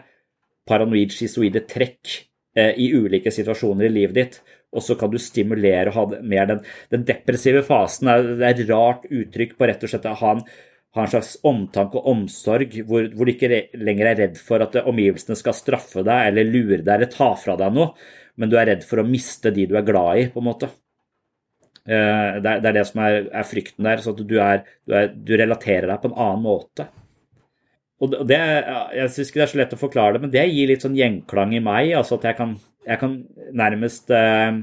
paranoid 0.68 1.14
schizoide 1.14 1.64
trekk 1.70 2.14
eh, 2.56 2.74
i 2.76 2.90
ulike 2.94 3.32
situasjoner 3.34 3.88
i 3.88 3.92
livet 3.94 4.18
ditt. 4.18 4.40
Og 4.76 4.84
så 4.84 4.98
kan 5.00 5.08
du 5.08 5.16
stimulere 5.22 5.88
og 5.88 5.96
ha 5.96 6.22
mer 6.28 6.48
den, 6.50 6.64
den 6.92 7.04
depressive 7.08 7.62
fasen. 7.64 8.10
Det 8.36 8.44
er 8.44 8.50
et 8.52 8.66
rart 8.68 9.06
uttrykk 9.08 9.56
på 9.56 9.68
rett 9.70 9.84
og 9.84 9.92
slett 9.92 10.08
å 10.10 10.16
ha 10.20 10.34
en, 10.36 10.42
ha 10.96 11.04
en 11.04 11.12
slags 11.14 11.36
omtanke 11.48 12.00
og 12.00 12.10
omsorg 12.12 12.76
hvor, 12.88 13.08
hvor, 13.14 13.28
du 13.28 13.32
ikke 13.32 13.62
lenger 13.80 14.10
er 14.10 14.20
redd 14.24 14.42
for 14.42 14.64
at 14.64 14.76
omgivelsene 14.82 15.38
skal 15.40 15.56
straffe 15.56 16.04
deg 16.04 16.32
eller 16.32 16.52
lure 16.52 16.82
deg 16.82 16.92
eller 16.94 17.12
ta 17.12 17.30
fra 17.40 17.56
deg 17.60 17.72
noe, 17.76 17.94
men 18.36 18.52
du 18.52 18.58
er 18.60 18.68
redd 18.74 18.84
for 18.86 19.00
å 19.00 19.08
miste 19.08 19.52
de 19.54 19.64
du 19.70 19.74
er 19.78 19.88
glad 19.88 20.20
i, 20.20 20.28
på 20.32 20.42
en 20.42 20.48
måte. 20.50 20.70
Eh, 21.88 22.38
det 22.44 22.50
er, 22.50 22.60
det 22.60 22.74
er 22.74 22.86
som 22.86 23.00
er, 23.06 23.22
er 23.32 23.48
frykten 23.48 23.88
der. 23.88 24.04
så 24.04 24.12
at 24.12 24.20
du, 24.20 24.36
er, 24.44 24.64
du, 24.84 24.94
er, 25.00 25.12
du 25.12 25.32
relaterer 25.40 25.88
deg 25.88 26.02
på 26.02 26.10
en 26.10 26.18
annen 26.26 26.44
måte. 26.44 26.90
Og 27.98 28.14
det, 28.28 28.38
Jeg 28.38 29.10
syns 29.10 29.30
ikke 29.30 29.40
det 29.40 29.46
er 29.46 29.52
så 29.52 29.60
lett 29.60 29.74
å 29.74 29.80
forklare 29.80 30.16
det, 30.16 30.22
men 30.22 30.32
det 30.34 30.44
gir 30.52 30.70
litt 30.70 30.84
sånn 30.84 30.98
gjenklang 30.98 31.54
i 31.56 31.62
meg. 31.62 31.92
altså 31.98 32.18
At 32.18 32.28
jeg 32.30 32.38
kan, 32.38 32.54
jeg 32.86 33.00
kan 33.00 33.16
nærmest 33.58 34.12
eh, 34.14 34.60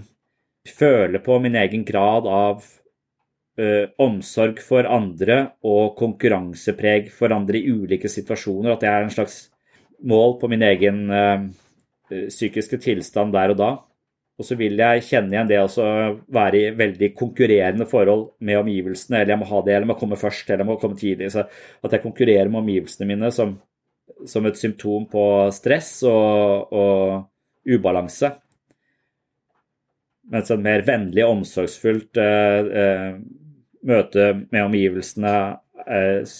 føle 0.77 1.21
på 1.23 1.39
min 1.43 1.57
egen 1.59 1.83
grad 1.87 2.29
av 2.31 2.63
eh, 3.59 3.91
omsorg 4.01 4.61
for 4.63 4.87
andre 4.87 5.41
og 5.67 5.97
konkurransepreg 5.99 7.11
for 7.13 7.35
andre 7.35 7.59
i 7.59 7.75
ulike 7.75 8.11
situasjoner. 8.11 8.75
At 8.75 8.87
jeg 8.87 8.93
er 8.93 9.07
en 9.07 9.13
slags 9.17 9.37
mål 10.05 10.37
på 10.39 10.49
min 10.51 10.63
egen 10.71 11.03
eh, 11.11 11.45
psykiske 12.29 12.79
tilstand 12.87 13.35
der 13.35 13.51
og 13.51 13.59
da. 13.59 13.71
Og 14.35 14.43
så 14.43 14.57
vil 14.59 14.75
jeg 14.79 15.03
kjenne 15.07 15.31
igjen 15.31 15.47
det 15.47 15.61
å 15.63 15.85
være 16.35 16.59
i 16.59 16.71
veldig 16.75 17.11
konkurrerende 17.15 17.87
forhold 17.87 18.33
med 18.43 18.59
omgivelsene. 18.59 19.21
Eller 19.21 19.31
jeg 19.31 19.41
må 19.41 19.47
ha 19.47 19.61
det, 19.63 19.75
eller 19.75 19.85
jeg 19.85 19.91
må 19.93 19.99
komme 20.01 20.19
først, 20.19 20.49
eller 20.49 20.65
jeg 20.65 20.69
må 20.69 20.79
komme 20.81 20.99
tidlig. 20.99 21.29
Så 21.31 21.45
at 21.45 21.95
jeg 21.95 22.03
konkurrerer 22.03 22.51
med 22.51 22.65
omgivelsene 22.65 23.07
mine 23.07 23.29
som, 23.35 23.53
som 24.27 24.49
et 24.49 24.59
symptom 24.59 25.07
på 25.11 25.23
stress 25.55 25.93
og, 26.09 26.75
og 26.75 27.71
ubalanse. 27.77 28.33
Mens 30.35 30.51
et 30.51 30.67
mer 30.67 30.83
vennlig 30.83 31.23
og 31.23 31.37
omsorgsfullt 31.37 32.19
eh, 32.19 32.69
eh, 32.81 33.09
møte 33.85 34.29
med 34.41 34.61
omgivelsene 34.65 35.35
eh, 35.85 36.35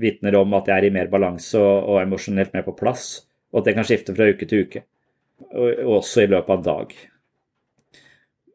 vitner 0.00 0.40
om 0.40 0.56
at 0.56 0.70
jeg 0.70 0.76
er 0.78 0.88
i 0.88 0.94
mer 0.94 1.10
balanse 1.12 1.58
og, 1.60 1.90
og 1.90 2.02
emosjonelt 2.04 2.56
mer 2.56 2.64
på 2.64 2.78
plass. 2.78 3.12
Og 3.52 3.60
at 3.60 3.68
det 3.68 3.76
kan 3.76 3.84
skifte 3.84 4.16
fra 4.16 4.30
uke 4.30 4.48
til 4.48 4.64
uke. 4.64 4.86
Og 5.50 5.96
også 6.00 6.24
i 6.24 6.30
løpet 6.30 6.52
av 6.54 6.60
en 6.60 6.68
dag. 6.68 7.00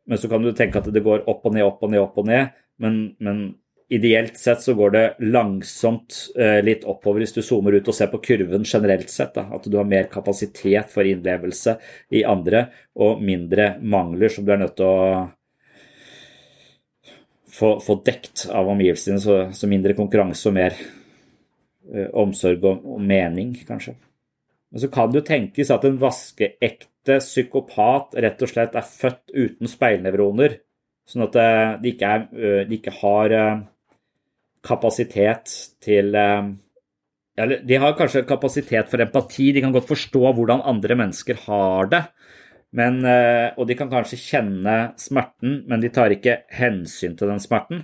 Men 0.06 0.22
så 0.22 0.30
kan 0.30 0.44
du 0.44 0.52
tenke 0.54 0.82
at 0.82 0.90
det 0.94 1.04
går 1.06 1.26
opp 1.30 1.46
og 1.48 1.56
ned, 1.56 1.66
opp 1.66 1.84
og 1.84 1.94
ned, 1.94 2.04
opp 2.04 2.18
og 2.22 2.28
ned. 2.30 2.54
Men, 2.82 3.00
men 3.24 3.46
ideelt 3.90 4.38
sett 4.38 4.62
så 4.62 4.74
går 4.74 4.94
det 4.94 5.04
langsomt 5.20 6.18
eh, 6.38 6.60
litt 6.66 6.86
oppover 6.90 7.22
hvis 7.22 7.36
du 7.38 7.42
zoomer 7.46 7.78
ut 7.78 7.90
og 7.90 7.96
ser 7.96 8.10
på 8.12 8.22
kurven 8.24 8.66
generelt 8.66 9.10
sett. 9.14 9.36
Da. 9.38 9.48
At 9.56 9.68
du 9.70 9.78
har 9.78 9.90
mer 9.90 10.10
kapasitet 10.12 10.94
for 10.94 11.08
innlevelse 11.08 11.78
i 12.14 12.26
andre 12.28 12.68
og 13.02 13.22
mindre 13.26 13.76
mangler 13.82 14.34
som 14.34 14.46
du 14.46 14.54
er 14.54 14.62
nødt 14.62 14.78
til 14.80 14.90
å 14.90 15.26
få, 17.56 17.76
få 17.84 18.00
dekt 18.06 18.48
av 18.50 18.70
omgivelsene. 18.74 19.22
Så, 19.22 19.40
så, 19.54 19.70
mindre 19.72 19.98
konkurranse 19.98 20.50
og 20.50 20.58
mer 20.58 20.76
eh, 20.76 22.10
omsorg 22.14 22.66
og, 22.66 22.90
og 22.96 23.06
mening, 23.06 23.54
kanskje. 23.68 23.96
Men 24.74 24.82
så 24.82 24.92
kan 24.92 25.12
det 25.12 25.22
jo 25.22 25.30
tenkes 25.30 25.72
at 25.72 25.86
en 25.88 26.02
vaskeekte 26.02 26.90
psykopat 27.22 28.16
rett 28.24 28.42
og 28.42 28.52
slett 28.52 28.76
er 28.76 28.86
født 28.86 29.34
uten 29.34 29.70
speilnevroner, 29.70 30.60
sånn 31.06 31.26
at 31.28 31.38
eh, 31.42 31.72
de 31.82 31.92
ikke, 31.94 32.12
er, 32.12 32.66
de 32.70 32.80
ikke 32.80 32.96
har 33.02 33.36
kapasitet 34.66 35.52
til 35.84 36.16
Eller 36.16 37.60
de 37.68 37.78
har 37.78 37.94
kanskje 38.00 38.24
kapasitet 38.26 38.90
for 38.90 39.04
empati, 39.04 39.52
de 39.52 39.62
kan 39.62 39.76
godt 39.76 39.92
forstå 39.92 40.32
hvordan 40.34 40.64
andre 40.66 40.96
mennesker 40.96 41.44
har 41.46 41.92
det. 41.92 42.02
Men, 42.76 43.04
og 43.06 43.68
de 43.68 43.76
kan 43.78 43.92
kanskje 43.92 44.18
kjenne 44.18 44.96
smerten, 44.98 45.62
men 45.68 45.84
de 45.84 45.92
tar 45.94 46.16
ikke 46.16 46.40
hensyn 46.56 47.14
til 47.20 47.30
den 47.30 47.44
smerten. 47.44 47.84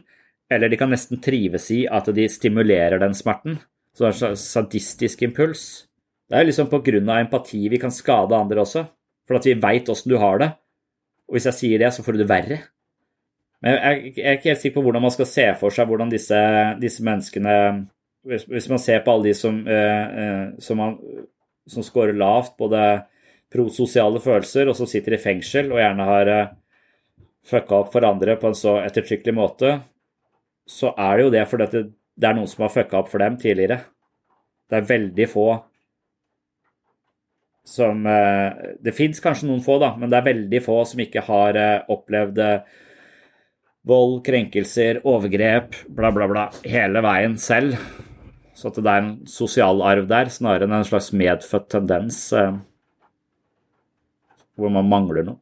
Eller 0.51 0.71
de 0.71 0.79
kan 0.79 0.91
nesten 0.91 1.21
trives 1.23 1.69
i 1.71 1.85
at 1.87 2.09
de 2.15 2.25
stimulerer 2.31 2.99
den 2.99 3.13
smerten. 3.15 3.59
Så 3.95 4.07
det 4.07 4.11
er 4.11 4.33
en 4.33 4.39
sadistisk 4.39 5.23
impuls. 5.27 5.63
Det 6.31 6.39
er 6.39 6.47
liksom 6.47 6.69
pga. 6.71 7.19
empati 7.19 7.67
vi 7.69 7.77
kan 7.77 7.91
skade 7.91 8.35
andre 8.35 8.61
også, 8.61 8.85
for 9.31 9.39
at 9.39 9.47
vi 9.47 9.55
veit 9.63 9.89
åssen 9.91 10.11
du 10.11 10.19
har 10.19 10.41
det. 10.41 10.51
Og 11.29 11.37
hvis 11.37 11.47
jeg 11.47 11.57
sier 11.57 11.81
det, 11.81 11.93
så 11.95 12.03
får 12.03 12.17
du 12.17 12.23
det 12.23 12.29
verre. 12.29 12.59
Men 13.63 13.77
jeg, 13.77 14.13
er 14.19 14.35
ikke 14.35 14.51
helt 14.51 14.61
sikker 14.61 14.79
på 14.79 14.83
hvordan 14.87 15.05
man 15.05 15.13
skal 15.13 15.29
se 15.29 15.45
for 15.59 15.73
seg 15.73 15.87
hvordan 15.87 16.11
disse, 16.11 16.37
disse 16.81 17.03
menneskene 17.05 17.55
hvis, 18.27 18.43
hvis, 18.49 18.67
man 18.69 18.81
ser 18.81 19.03
på 19.05 19.13
alle 19.13 19.29
de 19.29 19.35
som, 19.37 19.61
eh 19.69 20.49
som, 20.61 20.81
som 21.69 21.85
scorer 21.85 22.17
lavt, 22.17 22.57
både 22.57 22.81
prososiale 23.51 24.21
følelser, 24.21 24.69
og 24.69 24.77
som 24.77 24.89
sitter 24.89 25.15
i 25.15 25.21
fengsel 25.21 25.71
og 25.73 25.81
gjerne 25.81 26.07
har 26.07 26.31
eh, 26.31 26.51
fucka 27.47 27.81
opp 27.81 27.89
for 27.93 28.05
andre 28.07 28.37
på 28.39 28.51
en 28.51 28.57
så 28.57 28.77
ettertrykkelig 28.83 29.33
måte, 29.35 29.73
så 30.69 30.93
er 30.93 31.17
det 31.17 31.25
jo 31.25 31.33
det 31.33 31.47
fordi 31.49 31.67
det, 31.73 31.83
det 32.21 32.29
er 32.29 32.37
noen 32.37 32.49
som 32.49 32.65
har 32.65 32.73
fucka 32.73 33.01
opp 33.01 33.09
for 33.11 33.23
dem 33.23 33.37
tidligere. 33.41 33.81
Det 34.69 34.79
er 34.79 34.89
veldig 34.93 35.27
få 35.31 35.47
som 37.71 38.05
eh, 38.05 38.75
Det 38.83 38.93
fins 38.95 39.23
kanskje 39.23 39.49
noen 39.49 39.63
få, 39.65 39.79
da, 39.81 39.93
men 39.99 40.11
det 40.11 40.19
er 40.19 40.29
veldig 40.29 40.63
få 40.65 40.81
som 40.89 41.01
ikke 41.03 41.23
har 41.27 41.59
eh, 41.59 41.83
opplevd 41.91 42.41
eh, 42.43 42.79
vold, 43.87 44.19
krenkelser, 44.25 45.01
overgrep, 45.09 45.77
bla, 45.89 46.11
bla, 46.13 46.27
bla, 46.29 46.49
hele 46.67 47.01
veien 47.01 47.37
selv. 47.41 47.79
Så 48.53 48.69
at 48.69 48.77
det 48.77 48.91
er 48.91 49.05
en 49.05 49.13
sosial 49.29 49.81
arv 49.81 50.09
der, 50.11 50.29
snarere 50.29 50.67
enn 50.67 50.75
en 50.81 50.85
slags 50.85 51.09
medfødt 51.17 51.71
tendens 51.71 52.27
hvor 54.59 54.69
man 54.69 54.85
mangler 54.85 55.25
noe. 55.25 55.39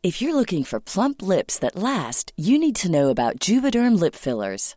If 0.00 0.22
you're 0.22 0.34
looking 0.34 0.64
for 0.64 0.80
plump 0.80 1.20
lips 1.20 1.58
that 1.58 1.74
last, 1.74 2.32
you 2.36 2.56
need 2.58 2.76
to 2.76 2.88
know 2.88 3.10
about 3.10 3.40
Juvederm 3.40 4.00
lip 4.00 4.14
fillers. 4.14 4.76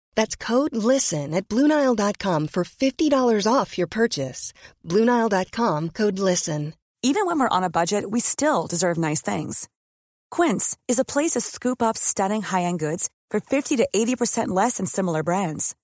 That's 0.15 0.35
code 0.35 0.75
LISTEN 0.75 1.33
at 1.33 1.47
Bluenile.com 1.47 2.47
for 2.47 2.63
$50 2.63 3.47
off 3.51 3.77
your 3.77 3.87
purchase. 3.87 4.53
Bluenile.com 4.87 5.89
code 5.89 6.19
LISTEN. 6.19 6.73
Even 7.03 7.25
when 7.25 7.39
we're 7.39 7.57
on 7.57 7.63
a 7.63 7.69
budget, 7.69 8.11
we 8.11 8.19
still 8.19 8.67
deserve 8.67 8.97
nice 8.97 9.21
things. 9.21 9.67
Quince 10.29 10.77
is 10.87 10.99
a 10.99 11.05
place 11.05 11.31
to 11.31 11.41
scoop 11.41 11.81
up 11.81 11.97
stunning 11.97 12.43
high 12.43 12.63
end 12.63 12.79
goods 12.79 13.09
for 13.31 13.39
50 13.39 13.77
to 13.77 13.87
80% 13.95 14.49
less 14.49 14.77
than 14.77 14.85
similar 14.85 15.23
brands. 15.23 15.75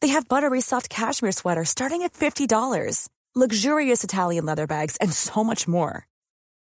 They 0.00 0.08
have 0.08 0.28
buttery 0.28 0.60
soft 0.60 0.88
cashmere 0.88 1.32
sweaters 1.32 1.70
starting 1.70 2.02
at 2.02 2.12
$50, 2.12 3.08
luxurious 3.34 4.04
Italian 4.04 4.46
leather 4.46 4.66
bags, 4.66 4.96
and 4.98 5.12
so 5.12 5.42
much 5.42 5.66
more. 5.66 6.06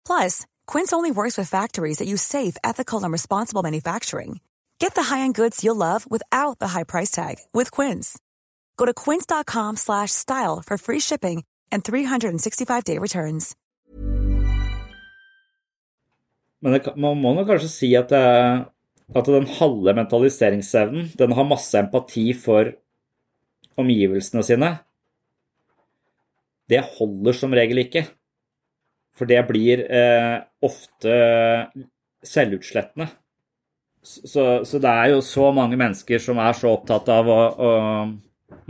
Plus, 0.05 0.45
Quince 0.67 0.91
only 0.91 1.11
works 1.11 1.37
with 1.37 1.49
factories 1.49 1.99
that 1.99 2.07
use 2.07 2.21
safe, 2.21 2.57
ethical, 2.63 3.03
and 3.03 3.11
responsible 3.13 3.63
manufacturing. 3.63 4.39
Get 4.81 4.95
the 4.95 5.13
high-end 5.13 5.35
goods 5.35 5.63
you'll 5.63 5.77
love 5.77 6.09
without 6.09 6.57
the 6.57 6.69
high 6.73 6.83
price 6.83 7.11
tag 7.11 7.35
with 7.53 7.69
Quince. 7.69 8.17
Go 8.77 8.85
to 8.85 8.93
quince.com 8.93 9.77
slash 9.77 10.09
style 10.09 10.63
for 10.65 10.77
free 10.77 10.99
shipping 10.99 11.43
and 11.71 11.83
365-day 11.83 12.97
returns. 12.97 13.55
Men 16.61 16.73
det, 16.73 16.95
man 16.97 17.17
må 17.21 17.35
nok 17.37 17.47
kanskje 17.49 17.69
si 17.69 17.91
at, 17.97 18.09
det, 18.09 18.65
at 19.17 19.29
den 19.29 19.47
halve 19.59 19.93
mentaliseringsevnen, 19.97 21.11
den 21.17 21.37
har 21.37 21.45
masse 21.49 21.77
empati 21.77 22.27
for 22.37 22.73
omgivelsene 23.77 24.43
sine. 24.45 24.73
Det 26.69 26.81
holder 26.97 27.37
som 27.37 27.53
regel 27.53 27.85
ikke. 27.85 28.07
For 29.17 29.29
det 29.29 29.41
blir 29.45 29.85
eh, 29.85 30.37
ofte 30.65 31.17
selvutslettende. 32.25 33.11
Så, 34.01 34.65
så, 34.65 34.79
det 34.81 34.89
er 34.89 35.11
jo 35.13 35.21
så 35.21 35.51
mange 35.53 35.77
mennesker 35.77 36.21
som 36.21 36.39
er 36.41 36.55
så 36.57 36.71
opptatt 36.73 37.09
av 37.13 37.27
å, 37.29 37.41
å 37.53 37.71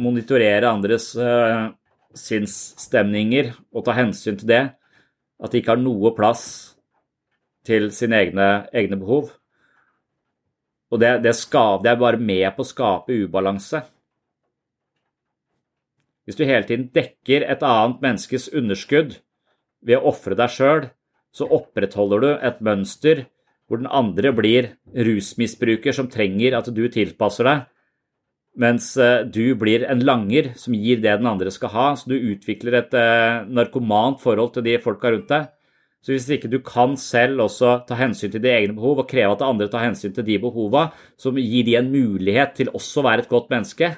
monitorere 0.01 0.67
andres 0.67 1.13
uh, 1.15 1.71
sinnsstemninger 2.17 3.53
og 3.71 3.85
ta 3.87 3.95
hensyn 3.95 4.35
til 4.41 4.49
det, 4.51 4.63
at 5.41 5.53
de 5.53 5.61
ikke 5.61 5.77
har 5.77 5.81
noe 5.81 6.11
plass 6.17 6.43
til 7.65 7.89
sine 7.95 8.19
egne, 8.25 8.49
egne 8.75 8.99
behov. 8.99 9.31
Og 10.91 10.99
det, 10.99 11.21
det, 11.23 11.33
skal, 11.39 11.79
det, 11.79 11.93
er 11.93 12.01
bare 12.01 12.19
med 12.19 12.49
på 12.57 12.65
å 12.65 12.67
skape 12.67 13.15
ubalanse. 13.23 13.85
Hvis 16.27 16.37
du 16.37 16.43
hele 16.43 16.67
tiden 16.67 16.89
dekker 16.93 17.47
et 17.47 17.63
annet 17.65 18.03
menneskes 18.03 18.49
underskudd 18.51 19.21
ved 19.81 19.97
å 19.97 20.11
ofre 20.11 20.35
deg 20.37 20.51
sjøl, 20.51 20.89
så 21.31 21.47
opprettholder 21.47 22.21
du 22.25 22.31
et 22.35 22.59
mønster 22.59 23.29
hvor 23.71 23.79
den 23.79 23.87
andre 23.87 24.33
blir 24.35 24.73
rusmisbruker 24.91 25.95
som 25.95 26.09
trenger 26.11 26.57
at 26.57 26.67
du 26.75 26.81
tilpasser 26.91 27.47
deg, 27.47 27.61
mens 28.59 28.89
eh, 28.99 29.23
du 29.23 29.55
blir 29.55 29.85
en 29.87 30.03
langer 30.03 30.49
som 30.59 30.75
gir 30.75 30.99
det 30.99 31.13
den 31.21 31.29
andre 31.29 31.53
skal 31.55 31.71
ha. 31.71 31.87
Så 31.95 32.11
du 32.11 32.17
utvikler 32.17 32.81
et 32.81 32.97
eh, 32.99 33.47
narkomant 33.47 34.19
forhold 34.19 34.57
til 34.57 34.67
de 34.67 34.75
folka 34.83 35.13
rundt 35.13 35.31
deg. 35.31 35.47
Så 36.03 36.11
hvis 36.11 36.27
ikke 36.33 36.51
du 36.51 36.59
kan 36.65 36.97
selv 36.99 37.45
også 37.45 37.77
ta 37.87 37.95
hensyn 37.95 38.33
til 38.33 38.43
de 38.43 38.51
egne 38.51 38.75
behov 38.75 39.05
og 39.05 39.09
kreve 39.09 39.37
at 39.37 39.43
andre 39.45 39.69
tar 39.71 39.85
hensyn 39.85 40.11
til 40.15 40.25
de 40.27 40.39
behova, 40.41 40.89
som 41.15 41.39
gir 41.39 41.63
de 41.63 41.77
en 41.79 41.91
mulighet 41.93 42.57
til 42.57 42.73
også 42.75 42.99
å 42.99 43.07
være 43.07 43.23
et 43.23 43.31
godt 43.31 43.51
menneske, 43.53 43.93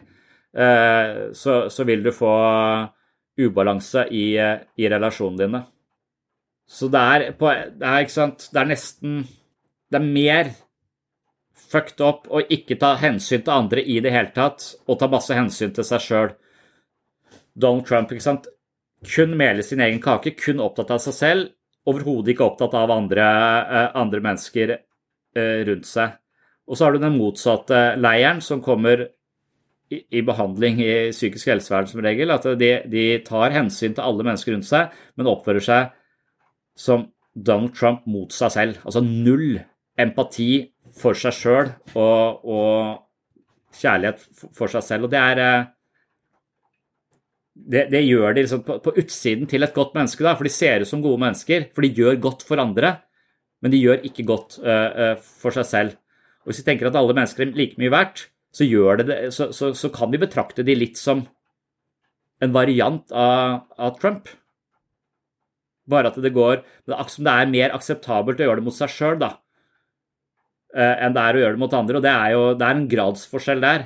eh, 0.53 1.13
så, 1.33 1.87
vil 1.87 2.05
du 2.05 2.11
få 2.13 2.33
ubalanse 3.41 4.05
i, 4.13 4.35
i 4.37 4.89
relasjonene 4.91 5.47
dine. 5.47 5.63
Så 6.69 6.91
det 6.93 6.99
er, 7.01 7.31
på, 7.39 7.49
det 7.49 7.87
er, 7.87 8.35
det 8.53 8.61
er 8.61 8.69
nesten 8.69 9.23
det 9.93 9.99
er 9.99 10.13
mer 10.17 10.51
fucked 11.53 12.01
up 12.01 12.25
å 12.33 12.41
ikke 12.51 12.79
ta 12.81 12.95
hensyn 13.01 13.43
til 13.45 13.53
andre 13.53 13.83
i 13.85 13.99
det 14.01 14.13
hele 14.13 14.33
tatt, 14.35 14.65
og 14.89 14.97
ta 14.99 15.09
masse 15.11 15.35
hensyn 15.37 15.73
til 15.73 15.85
seg 15.87 16.01
sjøl. 16.01 16.33
Donald 17.53 17.85
Trump 17.87 18.11
ikke 18.11 18.25
sant? 18.25 18.49
kun 19.03 19.33
mele 19.35 19.63
sin 19.63 19.81
egen 19.83 19.99
kake, 19.99 20.31
kun 20.39 20.61
opptatt 20.63 20.93
av 20.95 21.01
seg 21.03 21.15
selv, 21.17 21.49
overhodet 21.89 22.33
ikke 22.33 22.45
opptatt 22.45 22.75
av 22.79 22.91
andre, 22.93 23.23
eh, 23.23 23.89
andre 23.99 24.21
mennesker 24.23 24.77
eh, 24.77 25.59
rundt 25.67 25.89
seg. 25.89 26.13
Og 26.63 26.79
så 26.79 26.85
har 26.85 26.95
du 26.95 27.03
den 27.03 27.17
motsatte 27.17 27.81
leiren, 27.99 28.39
som 28.41 28.61
kommer 28.63 29.09
i, 29.91 29.99
i 30.07 30.21
behandling 30.23 30.79
i 30.79 30.93
psykisk 31.11 31.51
helsevern 31.51 31.89
som 31.91 31.99
regel. 32.05 32.31
At 32.31 32.47
de, 32.59 32.71
de, 32.87 33.03
tar 33.27 33.51
hensyn 33.51 33.97
til 33.97 34.05
alle 34.05 34.23
mennesker 34.23 34.55
rundt 34.55 34.69
seg, 34.69 34.95
men 35.19 35.27
oppfører 35.27 35.67
seg 35.67 35.91
som 36.79 37.09
Donald 37.35 37.75
Trump 37.75 38.07
mot 38.07 38.31
seg 38.31 38.55
selv. 38.55 38.79
Altså 38.87 39.03
null 39.03 39.59
empati 39.99 40.51
for 40.99 41.17
seg 41.17 41.35
sjøl 41.37 41.71
og, 41.97 42.43
og, 42.43 42.99
kjærlighet 43.73 44.49
for 44.53 44.69
seg 44.69 44.85
selv. 44.85 45.07
Og 45.07 45.13
det 45.13 45.21
er 45.21 45.39
eh, 45.41 45.69
det, 47.53 47.87
det 47.93 48.03
gjør 48.05 48.35
de 48.35 48.43
liksom 48.43 48.61
på, 48.65 48.77
på, 48.85 48.93
utsiden 49.01 49.47
til 49.49 49.65
et 49.65 49.73
godt 49.73 49.95
menneske, 49.97 50.25
da, 50.25 50.35
for 50.37 50.45
de 50.45 50.53
ser 50.53 50.83
ut 50.83 50.89
som 50.89 51.01
gode 51.01 51.21
mennesker. 51.21 51.67
For 51.73 51.85
de 51.85 51.93
gjør 51.97 52.21
godt 52.21 52.45
for 52.45 52.61
andre, 52.61 52.95
men 53.63 53.73
de 53.73 53.81
gjør 53.81 54.05
ikke 54.09 54.25
godt 54.27 54.57
uh, 54.65 55.13
for 55.41 55.55
seg 55.55 55.67
selv. 55.69 55.97
Og 56.43 56.51
Hvis 56.51 56.61
vi 56.61 56.67
tenker 56.67 56.89
at 56.89 56.97
alle 56.99 57.15
mennesker 57.15 57.45
er 57.45 57.53
like 57.57 57.79
mye 57.81 57.93
verdt, 57.93 58.25
så, 58.53 58.65
det, 59.01 59.17
så, 59.33 59.49
så, 59.55 59.71
så 59.73 59.89
kan 59.93 60.11
vi 60.13 60.21
betrakte 60.21 60.65
de 60.65 60.75
litt 60.77 60.99
som 60.99 61.23
en 62.43 62.53
variant 62.53 63.13
av, 63.15 63.63
av 63.77 63.95
Trump. 64.01 64.27
Bare 65.89 66.11
at 66.11 66.19
det 66.21 66.31
går 66.31 66.61
Som 67.11 67.25
Det 67.25 67.31
er 67.33 67.49
mer 67.51 67.73
akseptabelt 67.75 68.39
å 68.39 68.45
gjøre 68.45 68.61
det 68.61 68.65
mot 68.67 68.75
seg 68.75 68.91
sjøl, 68.91 69.17
da. 69.19 69.33
Eh, 70.73 70.95
enn 71.05 71.13
det 71.13 71.21
er 71.21 71.37
å 71.37 71.41
gjøre 71.43 71.55
det 71.55 71.61
mot 71.61 71.75
andre. 71.77 71.99
Og 71.99 72.05
det 72.05 72.13
er 72.13 72.31
jo 72.33 72.45
det 72.57 72.67
er 72.67 72.79
en 72.79 72.87
gradsforskjell 72.89 73.61
der. 73.63 73.85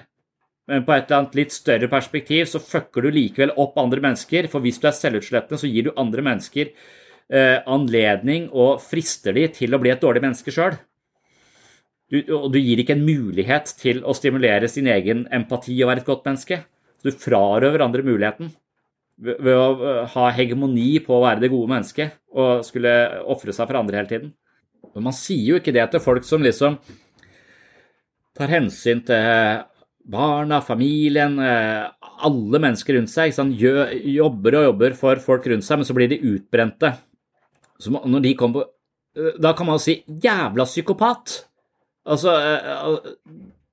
Men 0.68 0.84
på 0.84 0.94
et 0.96 1.08
eller 1.08 1.22
annet 1.22 1.38
litt 1.40 1.56
større 1.56 1.88
perspektiv 1.92 2.48
så 2.52 2.60
fucker 2.64 3.06
du 3.06 3.12
likevel 3.16 3.54
opp 3.60 3.80
andre 3.80 4.04
mennesker. 4.04 4.50
For 4.52 4.64
hvis 4.64 4.80
du 4.84 4.88
er 4.90 4.96
selvutslettende, 4.96 5.60
så 5.60 5.72
gir 5.72 5.88
du 5.88 5.94
andre 6.00 6.24
mennesker 6.28 6.72
eh, 6.72 7.58
anledning 7.68 8.50
og 8.52 8.82
frister 8.84 9.36
de 9.36 9.48
til 9.56 9.76
å 9.76 9.82
bli 9.84 9.94
et 9.94 10.04
dårlig 10.04 10.24
menneske 10.24 10.54
sjøl. 10.54 10.80
og 12.32 12.52
du 12.54 12.60
gir 12.60 12.80
ikke 12.80 12.96
en 12.96 13.04
mulighet 13.04 13.74
til 13.80 14.00
å 14.08 14.16
stimulere 14.16 14.68
sin 14.72 14.88
egen 14.88 15.28
empati 15.32 15.76
og 15.84 15.90
være 15.92 16.04
et 16.04 16.08
godt 16.08 16.28
menneske. 16.28 16.64
Så 17.00 17.12
du 17.12 17.20
frarøver 17.20 17.84
andre 17.84 18.04
muligheten 18.04 18.52
ved 19.18 19.56
å 19.56 19.70
eh, 19.76 20.04
ha 20.14 20.32
hegemoni 20.36 21.00
på 21.04 21.16
å 21.16 21.24
være 21.24 21.44
det 21.44 21.52
gode 21.52 21.72
mennesket 21.72 22.20
og 22.38 22.64
skulle 22.68 22.94
ofre 23.28 23.56
seg 23.56 23.68
for 23.68 23.80
andre 23.80 24.00
hele 24.00 24.12
tiden. 24.12 24.36
Men 24.98 25.12
man 25.12 25.16
sier 25.16 25.44
jo 25.46 25.60
ikke 25.60 25.76
det 25.76 25.84
til 25.94 26.02
folk 26.02 26.26
som 26.26 26.42
liksom 26.42 26.80
tar 28.38 28.50
hensyn 28.50 29.04
til 29.06 29.66
barna, 30.08 30.58
familien, 30.66 31.36
eh, 31.44 31.84
alle 32.26 32.62
mennesker 32.64 32.98
rundt 32.98 33.12
seg. 33.12 33.36
Gjør, 33.60 33.92
jobber 34.18 34.58
og 34.58 34.66
jobber 34.72 34.96
for 34.98 35.22
folk 35.22 35.46
rundt 35.52 35.68
seg, 35.68 35.78
men 35.78 35.86
så 35.86 35.94
blir 35.98 36.10
de 36.10 36.22
utbrente. 36.34 36.96
De 37.78 38.34
på 38.42 38.66
Da 39.42 39.54
kan 39.54 39.66
man 39.66 39.78
jo 39.78 39.82
si 39.82 40.04
'jævla 40.08 40.66
psykopat'. 40.66 41.44
Altså 42.06 42.34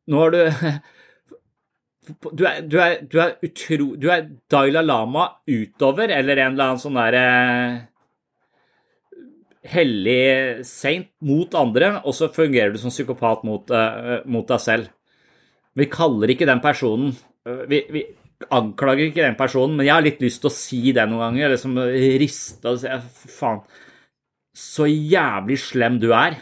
Nå 0.06 0.18
har 0.18 0.30
du 0.30 0.38
du 2.36 2.44
er, 2.44 2.60
du, 2.60 2.78
er, 2.80 3.00
du, 3.08 3.18
er 3.18 3.36
utro, 3.42 3.96
du 3.96 4.10
er 4.10 4.28
Daila 4.50 4.82
Lama 4.82 5.28
utover, 5.48 6.08
eller 6.08 6.36
en 6.36 6.52
eller 6.52 6.64
annen 6.64 6.80
sånn 6.82 6.98
derre 6.98 7.93
hellig 9.64 10.64
saint 10.68 11.08
mot 11.24 11.54
andre, 11.56 11.98
og 12.04 12.16
så 12.16 12.28
fungerer 12.32 12.74
du 12.74 12.80
som 12.80 12.92
psykopat 12.92 13.46
mot, 13.48 13.70
uh, 13.72 14.20
mot 14.28 14.48
deg 14.48 14.60
selv. 14.60 14.90
Vi 15.74 15.88
kaller 15.90 16.30
ikke 16.34 16.46
den 16.48 16.60
personen 16.62 17.14
vi, 17.44 17.80
vi, 17.92 18.04
anklager 18.52 19.08
ikke 19.08 19.24
den 19.24 19.36
personen, 19.38 19.76
men 19.78 19.86
jeg 19.86 19.94
har 19.94 20.04
litt 20.04 20.22
lyst 20.24 20.42
til 20.42 20.50
å 20.50 20.54
si 20.54 20.80
det 20.96 21.04
noen 21.08 21.22
ganger. 21.28 21.54
Liksom 21.54 21.78
riste 22.20 22.72
og 22.72 22.80
si 22.80 23.30
faen, 23.36 23.62
så 24.54 24.88
jævlig 24.88 25.58
slem 25.60 25.98
du 26.02 26.10
er 26.14 26.38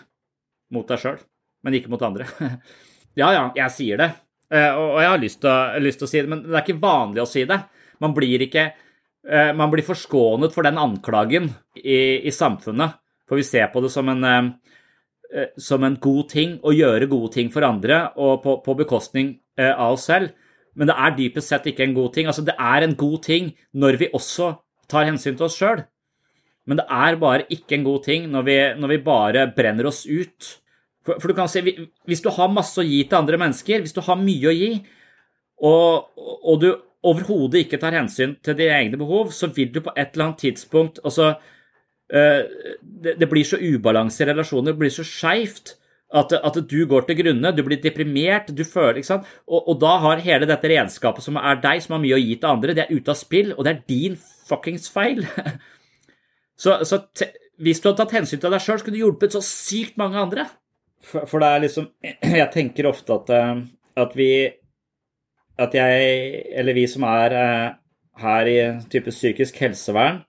mot 0.72 0.88
deg 0.88 1.00
sjøl, 1.02 1.18
men 1.64 1.78
ikke 1.78 1.92
mot 1.92 2.04
andre. 2.06 2.28
ja, 3.20 3.32
ja, 3.34 3.44
jeg 3.58 3.74
sier 3.74 4.00
det, 4.02 4.10
uh, 4.54 4.70
og 4.78 4.96
jeg 5.02 5.10
har 5.10 5.22
lyst 5.26 5.42
til, 5.42 5.52
å, 5.52 5.82
lyst 5.84 6.02
til, 6.02 6.08
å, 6.08 6.12
si 6.14 6.22
det, 6.22 6.32
men 6.32 6.46
det 6.46 6.56
er 6.56 6.64
ikke 6.64 6.82
vanlig 6.82 7.24
å 7.24 7.28
si 7.28 7.44
det. 7.48 7.60
Man 8.02 8.16
blir 8.16 8.48
ikke 8.48 8.72
Man 9.54 9.70
blir 9.70 9.86
forskånet 9.86 10.50
for 10.50 10.66
den 10.66 10.80
anklagen 10.82 11.44
i, 11.78 12.26
i 12.26 12.30
samfunnet, 12.34 12.96
for 13.32 13.40
vi 13.40 13.46
ser 13.48 13.70
på 13.72 13.80
det 13.80 13.88
som 13.94 14.10
en 14.12 14.28
eh, 14.28 15.48
som 15.56 15.80
en 15.88 15.96
god 15.96 16.26
ting 16.28 16.58
å 16.60 16.74
gjøre 16.76 17.08
gode 17.08 17.32
ting 17.38 17.48
for 17.48 17.64
andre, 17.64 18.10
og 18.20 18.42
på, 18.44 18.58
på 18.60 18.74
bekostning 18.82 19.38
av 19.56 19.94
oss 19.94 20.04
selv. 20.10 20.34
Men 20.76 20.90
det 20.90 20.96
er 21.00 21.14
dypest 21.16 21.48
sett 21.48 21.70
ikke 21.70 21.86
en 21.86 21.94
god 21.96 22.12
ting. 22.12 22.28
Altså, 22.28 22.44
det 22.44 22.52
er 22.52 22.84
en 22.84 22.92
god 23.00 23.22
ting 23.24 23.48
når 23.72 23.96
vi 24.00 24.10
også 24.12 24.50
tar 24.92 25.08
hensyn 25.08 25.38
til 25.38 25.46
oss 25.48 25.56
sjøl. 25.56 25.80
Men 26.68 26.78
det 26.78 26.86
er 26.92 27.18
bare 27.20 27.46
ikke 27.52 27.78
en 27.78 27.86
god 27.86 28.04
ting 28.06 28.28
når 28.32 28.46
vi, 28.46 28.58
når 28.78 28.92
vi 28.94 29.00
bare 29.06 29.46
brenner 29.56 29.88
oss 29.88 30.04
ut. 30.06 30.52
For, 31.02 31.16
for, 31.16 31.32
du 31.32 31.38
kan 31.38 31.50
si, 31.50 31.64
hvis 32.06 32.22
du 32.22 32.30
har 32.36 32.52
masse 32.52 32.78
å 32.78 32.86
gi 32.86 33.02
til 33.02 33.18
andre 33.18 33.40
mennesker, 33.40 33.82
hvis 33.82 33.96
du 33.96 34.02
har 34.06 34.20
mye 34.20 34.52
å 34.52 34.54
gi, 34.54 34.72
og, 35.62 36.20
og 36.42 36.60
du 36.62 36.70
overhodet 37.06 37.64
ikke 37.64 37.80
tar 37.82 37.96
hensyn 37.98 38.36
til 38.46 38.56
dine 38.58 38.78
egne 38.78 39.00
behov, 39.00 39.32
så 39.34 39.50
vil 39.54 39.72
du 39.74 39.80
på 39.82 39.94
et 39.96 40.14
eller 40.14 40.28
annet 40.28 40.44
tidspunkt 40.44 41.00
altså, 41.02 41.34
det, 42.12 43.14
det 43.16 43.28
blir 43.30 43.46
så 43.48 43.56
ubalanse 43.56 44.20
i 44.20 44.26
relasjoner, 44.28 44.74
det 44.74 44.82
blir 44.82 44.92
så 44.92 45.04
skeivt 45.06 45.76
at, 46.12 46.32
at, 46.36 46.58
du 46.68 46.80
går 46.88 47.06
til 47.08 47.16
grunne, 47.22 47.52
du 47.56 47.62
blir 47.64 47.80
deprimert, 47.80 48.50
du 48.52 48.64
føler 48.68 49.00
ikke 49.00 49.08
sant? 49.14 49.28
Og, 49.48 49.60
og, 49.62 49.76
da 49.80 49.94
har 50.02 50.24
hele 50.24 50.48
dette 50.48 50.68
redskapet 50.68 51.24
som 51.24 51.38
er 51.40 51.60
deg, 51.62 51.80
som 51.84 51.96
har 51.96 52.02
mye 52.02 52.18
å 52.18 52.20
gi 52.20 52.34
til 52.36 52.50
andre, 52.50 52.74
det 52.76 52.84
er 52.84 52.92
ute 52.92 53.14
av 53.14 53.18
spill, 53.18 53.54
og 53.56 53.64
det 53.64 53.72
er 53.72 53.84
din 53.88 54.18
fuckings 54.48 54.90
feil. 54.92 55.24
så, 56.62 56.82
så 56.88 57.00
te, 57.16 57.30
hvis 57.62 57.80
du 57.80 57.88
hadde 57.88 58.02
tatt 58.02 58.16
hensyn 58.18 58.42
til 58.42 58.52
deg 58.52 58.64
sjøl, 58.64 58.82
skulle 58.82 58.98
du 58.98 59.04
hjulpet 59.06 59.36
så 59.36 59.42
sykt 59.46 59.96
mange 60.00 60.20
andre. 60.20 60.48
For, 61.02 61.24
for, 61.30 61.42
det 61.42 61.48
er 61.48 61.64
liksom 61.64 61.88
Jeg 62.42 62.50
tenker 62.54 62.86
ofte 62.86 63.16
at, 63.16 63.30
eh, 63.34 63.62
at 63.98 64.12
vi 64.14 64.28
At 65.58 65.74
jeg, 65.74 66.44
eller 66.54 66.76
vi 66.76 66.84
som 66.86 67.02
er 67.08 67.34
eh, 67.34 67.72
her 68.22 68.48
i 68.48 68.58
type 68.92 69.10
psykisk 69.10 69.56
helsevern, 69.58 70.20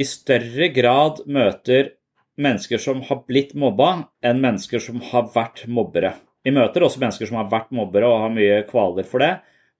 i 0.00 0.06
større 0.08 0.68
grad 0.74 1.22
møter 1.30 1.94
mennesker 2.40 2.80
som 2.82 3.02
har 3.06 3.22
blitt 3.28 3.54
mobba, 3.54 4.08
enn 4.24 4.42
mennesker 4.42 4.82
som 4.82 5.00
har 5.12 5.28
vært 5.34 5.66
mobbere. 5.70 6.16
Vi 6.44 6.52
møter 6.52 6.84
også 6.84 7.00
mennesker 7.00 7.30
som 7.30 7.38
har 7.38 7.50
vært 7.52 7.70
mobbere 7.74 8.08
og 8.10 8.24
har 8.24 8.32
mye 8.34 8.62
kvaler 8.68 9.06
for 9.08 9.22
det, 9.22 9.32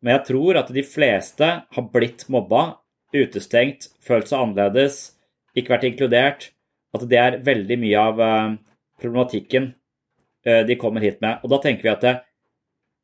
men 0.04 0.14
jeg 0.14 0.26
tror 0.30 0.60
at 0.60 0.70
de 0.72 0.84
fleste 0.86 1.48
har 1.64 1.86
blitt 1.92 2.26
mobba, 2.32 2.78
utestengt, 3.14 3.88
følt 4.04 4.30
seg 4.30 4.42
annerledes, 4.42 5.14
ikke 5.56 5.74
vært 5.74 5.88
inkludert. 5.88 6.50
At 6.94 7.06
det 7.10 7.18
er 7.18 7.40
veldig 7.42 7.78
mye 7.82 8.02
av 8.10 8.20
eh, 8.22 8.52
problematikken 9.02 9.72
eh, 10.46 10.62
de 10.66 10.76
kommer 10.78 11.02
hit 11.02 11.18
med. 11.24 11.40
Og 11.42 11.50
da 11.50 11.58
tenker 11.62 11.88
vi 11.88 11.90
at 11.90 12.04
det, 12.04 12.14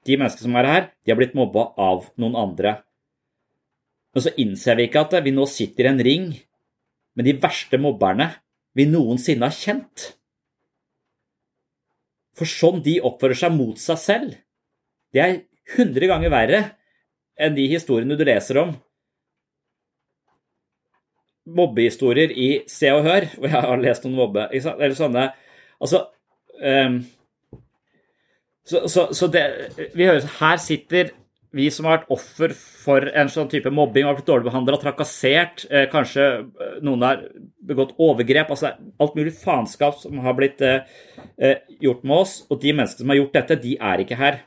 de 0.07 0.19
menneskene 0.19 0.47
som 0.47 0.59
er 0.61 0.69
her, 0.71 0.87
de 1.03 1.13
har 1.13 1.19
blitt 1.19 1.35
mobba 1.39 1.71
av 1.81 2.07
noen 2.21 2.37
andre. 2.39 2.77
Men 4.15 4.25
så 4.27 4.35
innser 4.43 4.79
vi 4.79 4.87
ikke 4.87 5.03
at 5.07 5.17
vi 5.25 5.35
nå 5.35 5.47
sitter 5.51 5.89
i 5.89 5.91
en 5.91 6.05
ring 6.07 6.31
med 7.21 7.29
de 7.29 7.37
verste 7.37 7.77
mobberne 7.77 8.31
vi 8.73 8.87
noensinne 8.89 9.45
har 9.45 9.53
kjent. 9.53 10.07
For 12.33 12.49
sånn 12.49 12.81
de 12.81 12.97
oppfører 13.05 13.37
seg 13.37 13.53
mot 13.53 13.77
seg 13.77 13.99
selv, 14.01 14.37
det 15.13 15.21
er 15.21 15.35
hundre 15.77 16.09
ganger 16.09 16.33
verre 16.33 16.61
enn 17.37 17.53
de 17.59 17.67
historiene 17.69 18.17
du 18.17 18.25
leser 18.25 18.63
om. 18.63 18.73
Mobbehistorier 21.51 22.33
i 22.33 22.49
Se 22.71 22.89
og 22.95 23.05
Hør, 23.05 23.27
hvor 23.37 23.53
jeg 23.53 23.69
har 23.69 23.81
lest 23.83 24.05
noen 24.05 24.19
mobbe 24.21 24.43
Eller 24.53 24.93
sånne 24.95 25.23
Altså 25.81 26.03
um, 26.61 26.99
Så, 28.63 28.85
så, 28.93 29.07
så 29.17 29.29
det, 29.33 29.43
vi 29.97 30.07
hører 30.07 30.29
Her 30.37 30.61
sitter 30.63 31.11
vi 31.57 31.67
som 31.75 31.87
har 31.89 31.99
vært 31.99 32.13
offer 32.15 32.53
for 32.55 33.07
en 33.11 33.31
sånn 33.31 33.49
type 33.51 33.71
mobbing, 33.75 34.07
har 34.07 34.15
blitt 34.15 34.29
dårlig 34.29 34.47
behandla, 34.47 34.79
trakassert, 34.79 35.65
eh, 35.71 35.89
kanskje 35.91 36.27
eh, 36.39 36.77
noen 36.87 37.03
har 37.03 37.25
begått 37.67 37.97
overgrep 37.99 38.53
altså 38.55 38.71
Alt 39.03 39.17
mulig 39.19 39.35
faenskap 39.35 39.99
som 39.99 40.21
har 40.23 40.37
blitt 40.39 40.63
eh, 40.63 40.85
gjort 41.83 42.05
med 42.07 42.17
oss. 42.23 42.37
Og 42.51 42.61
de 42.63 42.75
menneskene 42.75 43.03
som 43.03 43.15
har 43.15 43.19
gjort 43.19 43.39
dette, 43.41 43.59
de 43.65 43.75
er 43.91 44.05
ikke 44.05 44.21
her. 44.21 44.39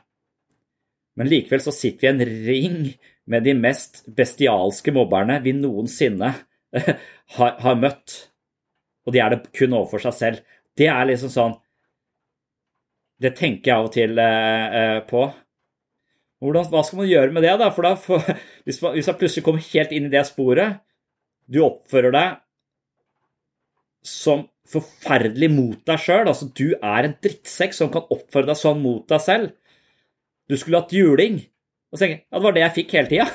Men 1.20 1.30
likevel 1.30 1.62
så 1.62 1.74
sitter 1.74 2.00
vi 2.00 2.08
i 2.08 2.12
en 2.12 2.46
ring 2.48 2.78
med 3.30 3.44
de 3.44 3.54
mest 3.56 4.02
bestialske 4.16 4.92
mobberne 4.94 5.38
vi 5.44 5.54
noensinne 5.56 6.32
har, 7.36 7.52
har 7.60 7.78
møtt. 7.80 8.16
Og 9.04 9.14
de 9.14 9.20
er 9.20 9.34
det 9.34 9.52
kun 9.54 9.76
overfor 9.76 10.06
seg 10.06 10.16
selv. 10.16 10.58
Det 10.74 10.88
er 10.90 11.06
liksom 11.06 11.30
sånn 11.30 11.60
Det 13.22 13.30
tenker 13.38 13.70
jeg 13.70 13.76
av 13.76 13.86
og 13.86 13.92
til 13.94 14.18
på. 15.08 15.28
Hvordan, 16.44 16.66
hva 16.68 16.82
skal 16.84 17.00
man 17.00 17.08
gjøre 17.08 17.32
med 17.32 17.46
det? 17.46 17.54
da? 17.60 17.70
For 17.72 17.86
da 17.86 17.94
for, 17.96 18.32
hvis, 18.66 18.80
man, 18.84 18.96
hvis 18.96 19.08
man 19.08 19.20
plutselig 19.20 19.44
kommer 19.46 19.64
helt 19.64 19.94
inn 19.96 20.08
i 20.08 20.12
det 20.12 20.26
sporet 20.28 20.82
Du 21.48 21.62
oppfører 21.64 22.12
deg 22.14 22.40
som 24.04 24.44
forferdelig 24.68 25.48
mot 25.52 25.80
deg 25.88 26.00
sjøl. 26.00 26.28
Altså, 26.28 26.50
du 26.52 26.74
er 26.76 27.08
en 27.08 27.16
drittsekk 27.24 27.76
som 27.76 27.92
kan 27.92 28.04
oppføre 28.12 28.50
deg 28.50 28.58
sånn 28.60 28.82
mot 28.84 29.04
deg 29.08 29.22
selv. 29.24 29.54
Du 30.48 30.56
skulle 30.60 30.82
hatt 30.82 30.92
juling. 30.92 31.40
Og 31.88 31.96
så 31.96 32.04
tenker 32.04 32.18
jeg 32.18 32.24
ja, 32.26 32.36
det 32.36 32.44
var 32.44 32.56
det 32.56 32.64
jeg 32.64 32.74
fikk 32.78 32.94
hele 32.98 33.12
tida. 33.12 33.26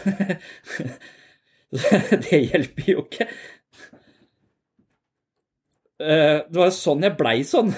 det 2.28 2.42
hjelper 2.52 2.92
jo 2.92 3.06
ikke. 3.06 3.30
Eh, 6.00 6.38
det 6.46 6.56
var 6.56 6.70
jo 6.70 6.76
sånn 6.78 7.06
jeg 7.06 7.18
blei 7.20 7.38
sånn. 7.48 7.74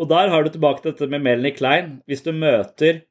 Og 0.00 0.10
der 0.10 0.32
har 0.32 0.44
du 0.44 0.52
tilbake 0.54 0.84
til 0.84 0.94
dette 0.94 1.10
med 1.12 1.24
Melanie 1.26 1.56
Klein. 1.56 1.98
Hvis 2.08 2.24
du 2.24 2.32
møter 2.36 3.04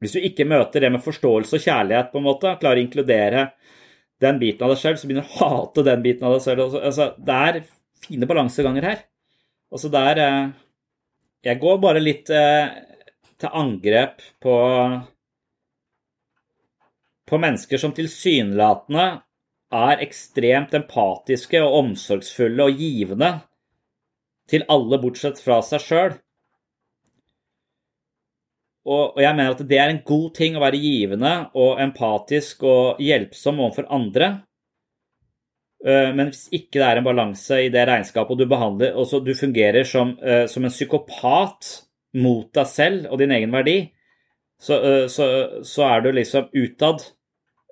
hvis 0.00 0.16
du 0.16 0.24
ikke 0.24 0.48
møter 0.48 0.84
det 0.84 0.90
med 0.94 1.04
forståelse 1.04 1.58
og 1.58 1.64
kjærlighet, 1.64 2.10
på 2.12 2.20
en 2.20 2.26
måte, 2.26 2.54
klarer 2.60 2.80
å 2.80 2.84
inkludere 2.84 3.44
den 4.20 4.40
biten 4.40 4.64
av 4.64 4.74
deg 4.74 4.80
selv, 4.80 5.00
så 5.00 5.08
begynner 5.08 5.28
du 5.28 5.34
å 5.36 5.48
hate 5.50 5.84
den 5.86 6.04
biten 6.04 6.26
av 6.28 6.36
deg 6.36 6.44
selv. 6.44 6.76
Altså, 6.80 7.10
det 7.20 7.38
er 7.48 7.60
fine 8.06 8.28
balanseganger 8.28 8.88
her. 8.88 9.02
Altså, 9.70 9.92
det 9.92 10.04
er 10.12 10.22
eh, 10.24 10.50
Jeg 11.44 11.60
går 11.60 11.78
bare 11.80 12.02
litt 12.02 12.28
eh, 12.32 12.72
til 13.40 13.56
angrep 13.56 14.20
på 14.44 14.56
på 17.30 17.38
mennesker 17.38 17.78
som 17.78 17.92
tilsynelatende 17.94 19.04
er 19.70 20.00
ekstremt 20.02 20.72
empatiske 20.74 21.60
og 21.62 21.76
omsorgsfulle 21.84 22.66
og 22.66 22.80
givende 22.82 23.28
til 24.50 24.64
alle 24.72 24.98
bortsett 24.98 25.38
fra 25.38 25.60
seg 25.62 25.84
sjøl. 25.84 26.16
Og, 28.90 29.14
og, 29.14 29.20
jeg 29.22 29.36
mener 29.38 29.54
at 29.54 29.66
det 29.70 29.78
er 29.78 29.92
en 29.92 30.02
god 30.06 30.30
ting 30.34 30.56
å 30.58 30.62
være 30.64 30.80
givende 30.82 31.34
og 31.58 31.78
empatisk 31.82 32.64
og 32.66 33.02
hjelpsom 33.02 33.60
overfor 33.62 33.86
andre. 33.94 34.32
Uh, 35.80 36.10
men 36.16 36.32
hvis 36.32 36.48
ikke 36.52 36.80
det 36.80 36.88
er 36.88 37.00
en 37.00 37.06
balanse 37.06 37.60
i 37.64 37.70
det 37.72 37.86
regnskapet, 37.88 38.34
og 38.34 38.40
du 38.42 38.50
behandler, 38.50 38.98
og 38.98 39.24
du 39.24 39.32
fungerer 39.38 39.86
som, 39.88 40.16
uh, 40.24 40.44
som, 40.50 40.66
en 40.66 40.74
psykopat 40.74 41.70
mot 42.20 42.50
deg 42.56 42.68
selv 42.68 43.06
og 43.08 43.22
din 43.22 43.32
egen 43.36 43.54
verdi, 43.54 43.78
så, 44.60 44.76
uh, 44.82 45.06
så, 45.08 45.30
så 45.64 45.86
er 45.86 46.04
du 46.04 46.12
liksom 46.16 46.50
utad 46.52 47.06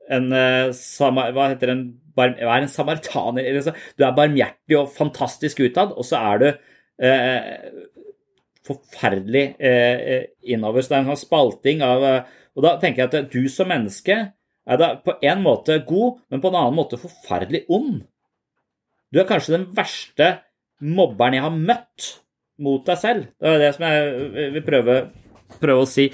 en 0.09 0.31
Hva 0.33 1.51
heter 1.51 1.69
en, 1.69 1.83
en 2.17 2.71
samaritaner? 2.73 3.59
Du 3.93 4.07
er 4.07 4.15
barmhjertig 4.17 4.79
og 4.79 4.95
fantastisk 4.95 5.61
utad, 5.67 5.93
og 5.93 6.07
så 6.09 6.23
er 6.31 6.41
du 6.41 6.47
forferdelig 8.69 9.45
eh, 9.59 10.03
eh, 10.15 10.27
innover. 10.53 10.85
Så 10.85 10.93
det 10.93 10.99
er 10.99 11.05
en 11.05 11.13
sånn 11.13 11.25
spalting 11.25 11.85
av 11.87 12.05
eh, 12.07 12.35
Og 12.59 12.65
da 12.65 12.75
tenker 12.83 13.05
jeg 13.05 13.11
at 13.11 13.33
du 13.33 13.49
som 13.53 13.71
menneske 13.71 14.17
er 14.69 14.81
da 14.81 14.93
på 15.01 15.15
en 15.25 15.43
måte 15.45 15.79
god, 15.87 16.19
men 16.29 16.43
på 16.43 16.51
en 16.51 16.59
annen 16.59 16.77
måte 16.77 16.99
forferdelig 17.01 17.63
ond. 17.73 18.03
Du 19.09 19.21
er 19.21 19.29
kanskje 19.29 19.55
den 19.55 19.69
verste 19.77 20.33
mobberen 20.85 21.39
jeg 21.39 21.47
har 21.47 21.55
møtt 21.55 22.09
mot 22.61 22.85
deg 22.85 22.99
selv. 23.01 23.31
Det 23.39 23.55
er 23.55 23.63
det 23.63 23.71
som 23.77 23.87
jeg 23.87 24.51
vil 24.57 24.67
prøve, 24.67 24.97
prøve 25.63 25.87
å 25.87 25.89
si. 25.89 26.09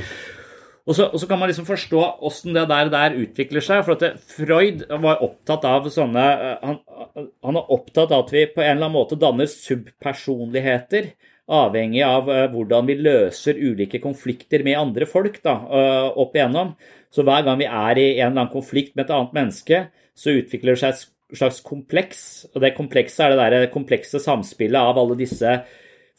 Og 0.85 0.93
så, 0.93 1.07
og 1.09 1.21
så, 1.21 1.27
kan 1.27 1.41
man 1.41 1.49
liksom 1.49 1.65
forstå 1.65 2.01
åssen 2.29 2.53
det 2.53 2.67
der, 2.69 2.91
der, 2.93 3.17
utvikler 3.17 3.65
seg. 3.65 3.85
For 3.87 3.97
at 3.97 4.21
Freud 4.29 4.85
var 5.03 5.23
opptatt 5.25 5.65
av 5.69 5.89
sånne 5.93 6.25
han, 6.61 6.81
han 7.17 7.61
er 7.61 7.73
opptatt 7.73 8.13
av 8.13 8.27
at 8.27 8.35
vi 8.35 8.45
på 8.53 8.61
en 8.61 8.75
eller 8.75 8.91
annen 8.91 8.99
måte 8.99 9.19
danner 9.21 9.49
subpersonligheter. 9.51 11.15
Avhengig 11.45 12.01
av 12.07 12.29
uh, 12.31 12.47
hvordan 12.53 12.87
vi 12.89 12.97
løser 13.05 13.59
ulike 13.61 14.01
konflikter 14.01 14.65
med 14.65 14.79
andre 14.81 15.09
folk 15.09 15.41
da, 15.45 15.59
uh, 15.69 16.09
opp 16.21 16.37
igjennom. 16.37 16.73
Så 17.13 17.25
hver 17.27 17.45
gang 17.47 17.61
vi 17.61 17.69
er 17.69 18.01
i 18.01 18.07
en 18.17 18.31
eller 18.31 18.47
annen 18.47 18.53
konflikt 18.55 18.95
med 18.97 19.07
et 19.07 19.15
annet 19.15 19.37
menneske, 19.37 19.81
så 20.17 20.35
utvikler 20.39 20.75
det 20.75 20.83
seg 20.83 20.95
et 20.95 21.39
slags 21.39 21.61
kompleks. 21.67 22.21
Og 22.55 22.63
det 22.65 22.75
komplekse 22.79 23.27
er 23.27 23.35
det 23.35 23.43
der 23.43 23.73
komplekse 23.75 24.23
samspillet 24.23 24.81
av 24.81 24.99
alle 25.01 25.19
disse 25.21 25.59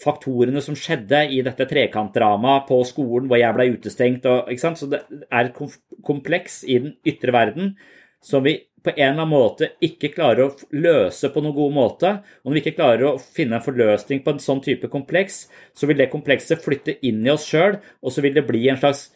faktorene 0.04 0.62
som 0.64 0.76
skjedde 0.76 1.22
i 1.32 1.42
dette 1.46 1.68
trekantdramaet 1.70 2.68
på 2.68 2.82
skolen 2.88 3.30
hvor 3.32 3.40
jeg 3.40 3.56
ble 3.56 3.70
utestengt. 3.78 4.28
Og, 4.30 4.52
Så 4.60 4.90
det 4.92 5.02
er 5.32 5.50
et 5.50 5.78
kompleks 6.06 6.64
i 6.68 6.80
den 6.84 6.96
ytre 7.08 7.36
verden 7.36 7.76
som 8.24 8.44
vi 8.44 8.60
på 8.86 8.94
en 8.94 9.02
eller 9.02 9.24
annen 9.24 9.32
måte 9.32 9.72
ikke 9.84 10.12
klarer 10.14 10.46
å 10.46 10.78
løse 10.78 11.32
på 11.34 11.44
noen 11.44 11.58
god 11.58 11.76
måte. 11.76 12.12
Og 12.44 12.50
når 12.50 12.58
vi 12.58 12.64
ikke 12.64 12.78
klarer 12.78 13.08
å 13.10 13.18
finne 13.20 13.60
en 13.60 13.66
forløsning 13.66 14.24
på 14.24 14.36
en 14.36 14.42
sånn 14.44 14.64
type 14.66 14.90
kompleks, 14.94 15.46
så 15.76 15.90
vil 15.90 16.00
det 16.00 16.12
komplekset 16.14 16.64
flytte 16.64 16.98
inn 17.06 17.26
i 17.26 17.34
oss 17.34 17.48
sjøl, 17.50 17.80
og 18.02 18.14
så 18.14 18.24
vil 18.26 18.38
det 18.38 18.46
bli 18.48 18.64
en 18.72 18.80
slags 18.80 19.10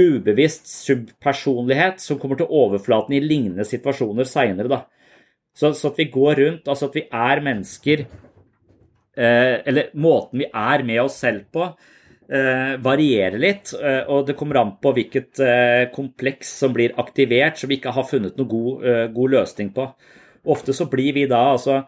ubevisst 0.00 0.70
subpersonlighet 0.72 2.00
som 2.00 2.18
kommer 2.18 2.40
til 2.40 2.48
overflaten 2.48 3.14
i 3.14 3.22
lignende 3.22 3.68
situasjoner 3.68 4.28
seinere. 4.28 4.86
Så, 5.52 5.74
så 5.76 5.92
at 5.92 6.00
vi 6.00 6.08
går 6.10 6.38
rundt, 6.40 6.68
altså 6.68 6.88
at 6.88 6.96
vi 6.96 7.06
er 7.12 7.44
mennesker 7.44 8.06
Eh, 9.16 9.60
eller 9.68 9.90
måten 9.92 10.40
vi 10.40 10.46
er 10.48 10.82
med 10.88 11.02
oss 11.02 11.18
selv 11.20 11.44
på, 11.52 11.66
varierer 12.82 13.38
litt. 13.40 13.72
Eh, 13.76 14.02
og 14.08 14.26
det 14.28 14.36
kommer 14.38 14.60
an 14.60 14.74
på 14.82 14.92
hvilket 14.96 15.40
kompleks 15.94 16.54
som 16.62 16.74
blir 16.76 16.94
aktivert, 17.00 17.58
som 17.60 17.70
vi 17.70 17.80
ikke 17.80 17.94
har 17.96 18.08
funnet 18.08 18.38
noen 18.40 18.50
god, 18.50 18.86
god 19.14 19.34
løsning 19.36 19.72
på. 19.76 19.88
Ofte 20.52 20.74
så 20.74 20.88
blir 20.90 21.12
vi 21.14 21.26
da 21.30 21.42
altså 21.52 21.82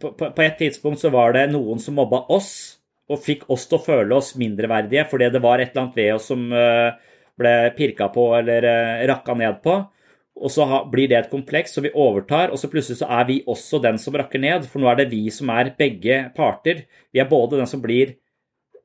på, 0.00 0.14
på, 0.16 0.30
på 0.32 0.42
et 0.42 0.56
tidspunkt 0.58 1.02
så 1.02 1.12
var 1.12 1.34
det 1.36 1.50
noen 1.52 1.80
som 1.82 1.94
mobba 1.98 2.24
oss, 2.32 2.78
og 3.12 3.20
fikk 3.20 3.44
oss 3.52 3.66
til 3.68 3.76
å 3.76 3.84
føle 3.84 4.16
oss 4.16 4.32
mindreverdige 4.40 5.04
fordi 5.10 5.28
det 5.34 5.42
var 5.44 5.60
et 5.60 5.74
eller 5.74 5.82
annet 5.82 5.98
ved 5.98 6.14
oss 6.14 6.28
som 6.30 6.46
ble 6.48 7.52
pirka 7.76 8.06
på 8.14 8.30
eller 8.38 8.64
rakka 9.10 9.36
ned 9.36 9.60
på. 9.64 9.76
Og 10.42 10.50
så 10.50 10.64
blir 10.90 11.10
det 11.10 11.18
et 11.18 11.30
kompleks, 11.30 11.74
så 11.74 11.82
vi 11.84 11.92
overtar, 11.92 12.50
og 12.50 12.58
så 12.58 12.70
plutselig 12.72 13.02
så 13.02 13.08
er 13.20 13.26
vi 13.28 13.42
også 13.46 13.82
den 13.84 13.98
som 14.00 14.16
rakker 14.16 14.40
ned. 14.40 14.64
For 14.70 14.80
nå 14.80 14.88
er 14.90 15.02
det 15.02 15.10
vi 15.12 15.26
som 15.34 15.50
er 15.52 15.74
begge 15.78 16.18
parter. 16.36 16.86
Vi 17.12 17.20
er 17.20 17.28
både 17.30 17.60
den 17.60 17.68
som 17.68 17.82
blir 17.84 18.14
eh, 18.14 18.21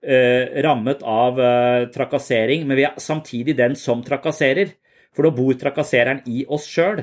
rammet 0.03 1.01
av 1.01 1.39
eh, 1.41 1.88
trakassering, 1.89 2.67
men 2.67 2.77
vi 2.77 2.86
er 2.86 2.99
samtidig 3.01 3.57
den 3.57 3.75
som 3.75 4.03
trakasserer. 4.05 4.75
For 5.15 5.25
da 5.25 5.33
bor 5.33 5.55
trakassereren 5.57 6.21
i 6.29 6.45
oss 6.45 6.67
sjøl. 6.69 7.01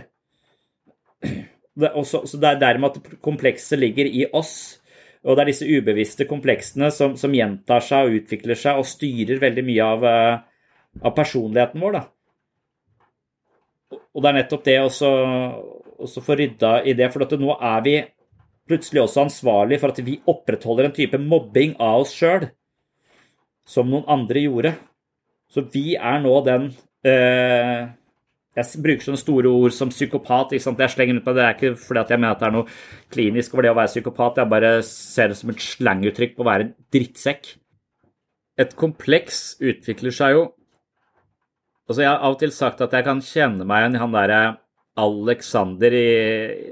Så 1.75 2.39
det 2.39 2.49
er 2.53 2.61
dermed 2.61 2.95
at 2.95 3.21
komplekset 3.25 3.81
ligger 3.81 4.07
i 4.07 4.27
oss. 4.31 4.79
Og 5.25 5.35
det 5.35 5.43
er 5.43 5.51
disse 5.51 5.67
ubevisste 5.67 6.29
kompleksene 6.29 6.93
som, 6.95 7.17
som 7.19 7.35
gjentar 7.35 7.83
seg 7.83 8.07
og 8.07 8.19
utvikler 8.21 8.59
seg 8.61 8.79
og 8.79 8.87
styrer 8.87 9.41
veldig 9.43 9.65
mye 9.67 9.87
av, 9.97 10.05
eh, 10.07 10.35
av 11.03 11.15
personligheten 11.17 11.83
vår. 11.83 11.99
da. 11.99 12.05
Og 14.15 14.23
det 14.23 14.31
er 14.31 14.39
nettopp 14.39 14.67
det 14.69 14.81
å 14.85 14.91
få 16.23 16.37
rydda 16.39 16.77
i 16.87 16.95
det. 16.95 17.11
For 17.11 17.39
nå 17.41 17.57
er 17.59 17.81
vi 17.83 17.97
plutselig 18.69 19.03
også 19.03 19.25
ansvarlig 19.27 19.81
for 19.81 19.91
at 19.91 20.05
vi 20.05 20.21
opprettholder 20.31 20.87
en 20.87 20.95
type 20.95 21.19
mobbing 21.21 21.75
av 21.83 22.05
oss 22.05 22.15
sjøl 22.15 22.47
som 23.69 23.91
noen 23.91 24.07
andre 24.11 24.45
gjorde. 24.45 24.75
Så 25.51 25.65
vi 25.73 25.95
er 25.95 26.19
nå 26.25 26.33
den 26.47 26.71
øh, 27.07 27.83
Jeg 28.55 28.83
bruker 28.83 29.07
sånne 29.07 29.21
store 29.21 29.51
ord 29.51 29.75
som 29.75 29.93
psykopat. 29.93 30.55
Ikke 30.55 30.67
sant? 30.67 30.83
Jeg 30.83 30.95
slenger 30.95 31.21
ut 31.21 31.27
på 31.27 31.35
det. 31.35 31.43
det 31.43 31.47
er 31.47 31.57
ikke 31.59 31.85
fordi 31.85 32.05
jeg 32.15 32.21
mener 32.23 32.35
at 32.35 32.43
det 32.43 32.49
er 32.49 32.57
noe 32.57 32.69
klinisk 33.13 33.55
over 33.55 33.67
det 33.67 33.73
å 33.75 33.79
være 33.81 33.93
psykopat. 33.93 34.41
Jeg 34.43 34.53
bare 34.53 34.75
ser 34.89 35.31
det 35.31 35.39
som 35.39 35.53
et 35.53 35.65
slanguttrykk 35.65 36.37
på 36.37 36.45
å 36.45 36.51
være 36.51 36.69
en 36.69 36.75
drittsekk. 36.95 37.55
Et 38.63 38.77
kompleks 38.79 39.57
utvikler 39.63 40.15
seg 40.15 40.37
jo 40.39 40.45
Altså, 41.85 42.01
jeg 42.01 42.09
har 42.09 42.23
av 42.25 42.33
og 42.33 42.39
til 42.41 42.53
sagt 42.55 42.79
at 42.81 42.95
jeg 42.97 43.05
kan 43.05 43.19
kjenne 43.21 43.65
meg 43.69 43.83
igjen 43.83 43.97
i 43.99 44.01
han 44.01 44.15
derre 44.15 44.39
Alexander 44.97 45.93
i, 45.93 46.07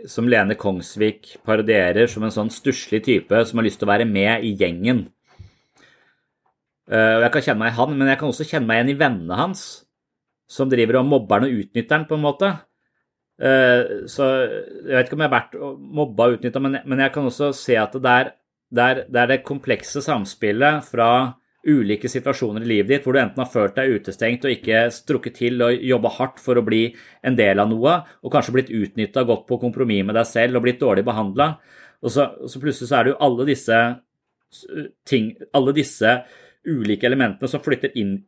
som 0.09 0.29
Lene 0.31 0.55
Kongsvik 0.57 1.35
parodierer 1.45 2.09
som 2.09 2.25
en 2.25 2.33
sånn 2.33 2.53
stusslig 2.55 3.03
type 3.05 3.43
som 3.45 3.61
har 3.61 3.67
lyst 3.67 3.83
til 3.83 3.89
å 3.89 3.93
være 3.93 4.07
med 4.09 4.47
i 4.47 4.55
gjengen. 4.57 5.03
Uh, 6.93 7.17
og 7.17 7.25
Jeg 7.25 7.33
kan 7.33 7.47
kjenne 7.47 7.63
meg 7.63 7.73
i 7.73 7.79
han, 7.79 7.97
men 7.97 8.11
jeg 8.11 8.21
kan 8.21 8.29
også 8.29 8.49
kjenne 8.49 8.69
meg 8.69 8.81
igjen 8.81 8.93
i 8.93 8.99
vennene 9.01 9.39
hans, 9.39 9.63
som 10.51 10.69
driver 10.69 11.01
og 11.01 11.09
mobber 11.09 11.41
han 11.41 11.49
og 11.49 11.63
utnytter 11.63 11.97
han, 11.97 12.09
på 12.09 12.19
en 12.19 12.25
måte. 12.27 12.51
Uh, 13.41 14.05
så 14.13 14.29
Jeg 14.45 14.93
vet 14.93 15.09
ikke 15.09 15.17
om 15.17 15.25
jeg 15.25 15.31
har 15.31 15.39
vært 15.39 15.57
mobba 16.01 16.29
og 16.29 16.37
utnytta, 16.37 16.63
men, 16.63 17.05
jeg 17.07 17.15
kan 17.15 17.31
også 17.31 17.53
se 17.57 17.79
at 17.81 17.97
det 17.97 18.17
er, 18.19 18.35
det 18.73 18.89
er, 18.89 19.07
det 19.09 19.23
er 19.23 19.31
det 19.31 19.45
komplekse 19.49 20.05
samspillet 20.05 20.85
fra 20.85 21.09
ulike 21.63 22.11
situasjoner 22.11 22.65
i 22.65 22.71
livet 22.73 22.91
ditt 22.91 23.05
hvor 23.07 23.15
du 23.15 23.21
enten 23.23 23.39
har 23.39 23.51
følt 23.51 23.77
deg 23.77 23.93
utestengt 23.95 24.47
og 24.47 24.51
ikke 24.51 24.81
strukket 24.91 25.37
til 25.39 25.63
og 25.63 25.85
jobba 25.87 26.11
hardt 26.17 26.41
for 26.43 26.59
å 26.59 26.65
bli 26.67 26.89
en 27.23 27.37
del 27.39 27.63
av 27.63 27.71
noe, 27.71 28.01
og 28.21 28.35
kanskje 28.35 28.57
blitt 28.57 28.73
utnytta, 28.75 29.25
gått 29.29 29.47
på 29.49 29.61
kompromiss 29.63 30.05
med 30.09 30.19
deg 30.19 30.29
selv 30.29 30.59
og 30.59 30.67
blitt 30.67 30.83
dårlig 30.83 31.07
behandla. 31.07 31.53
Og 32.03 32.11
så, 32.11 32.33
så, 32.51 32.59
plutselig 32.59 32.91
så 32.91 32.99
er 32.99 33.07
det 33.07 33.15
jo 33.15 33.21
alle 33.23 33.47
disse 33.47 33.79
ting, 35.09 35.31
alle 35.55 35.75
disse 35.77 36.17
ulike 36.69 37.07
elementene 37.09 37.51
som 37.51 37.63
flytter 37.63 37.95
inn 37.99 38.21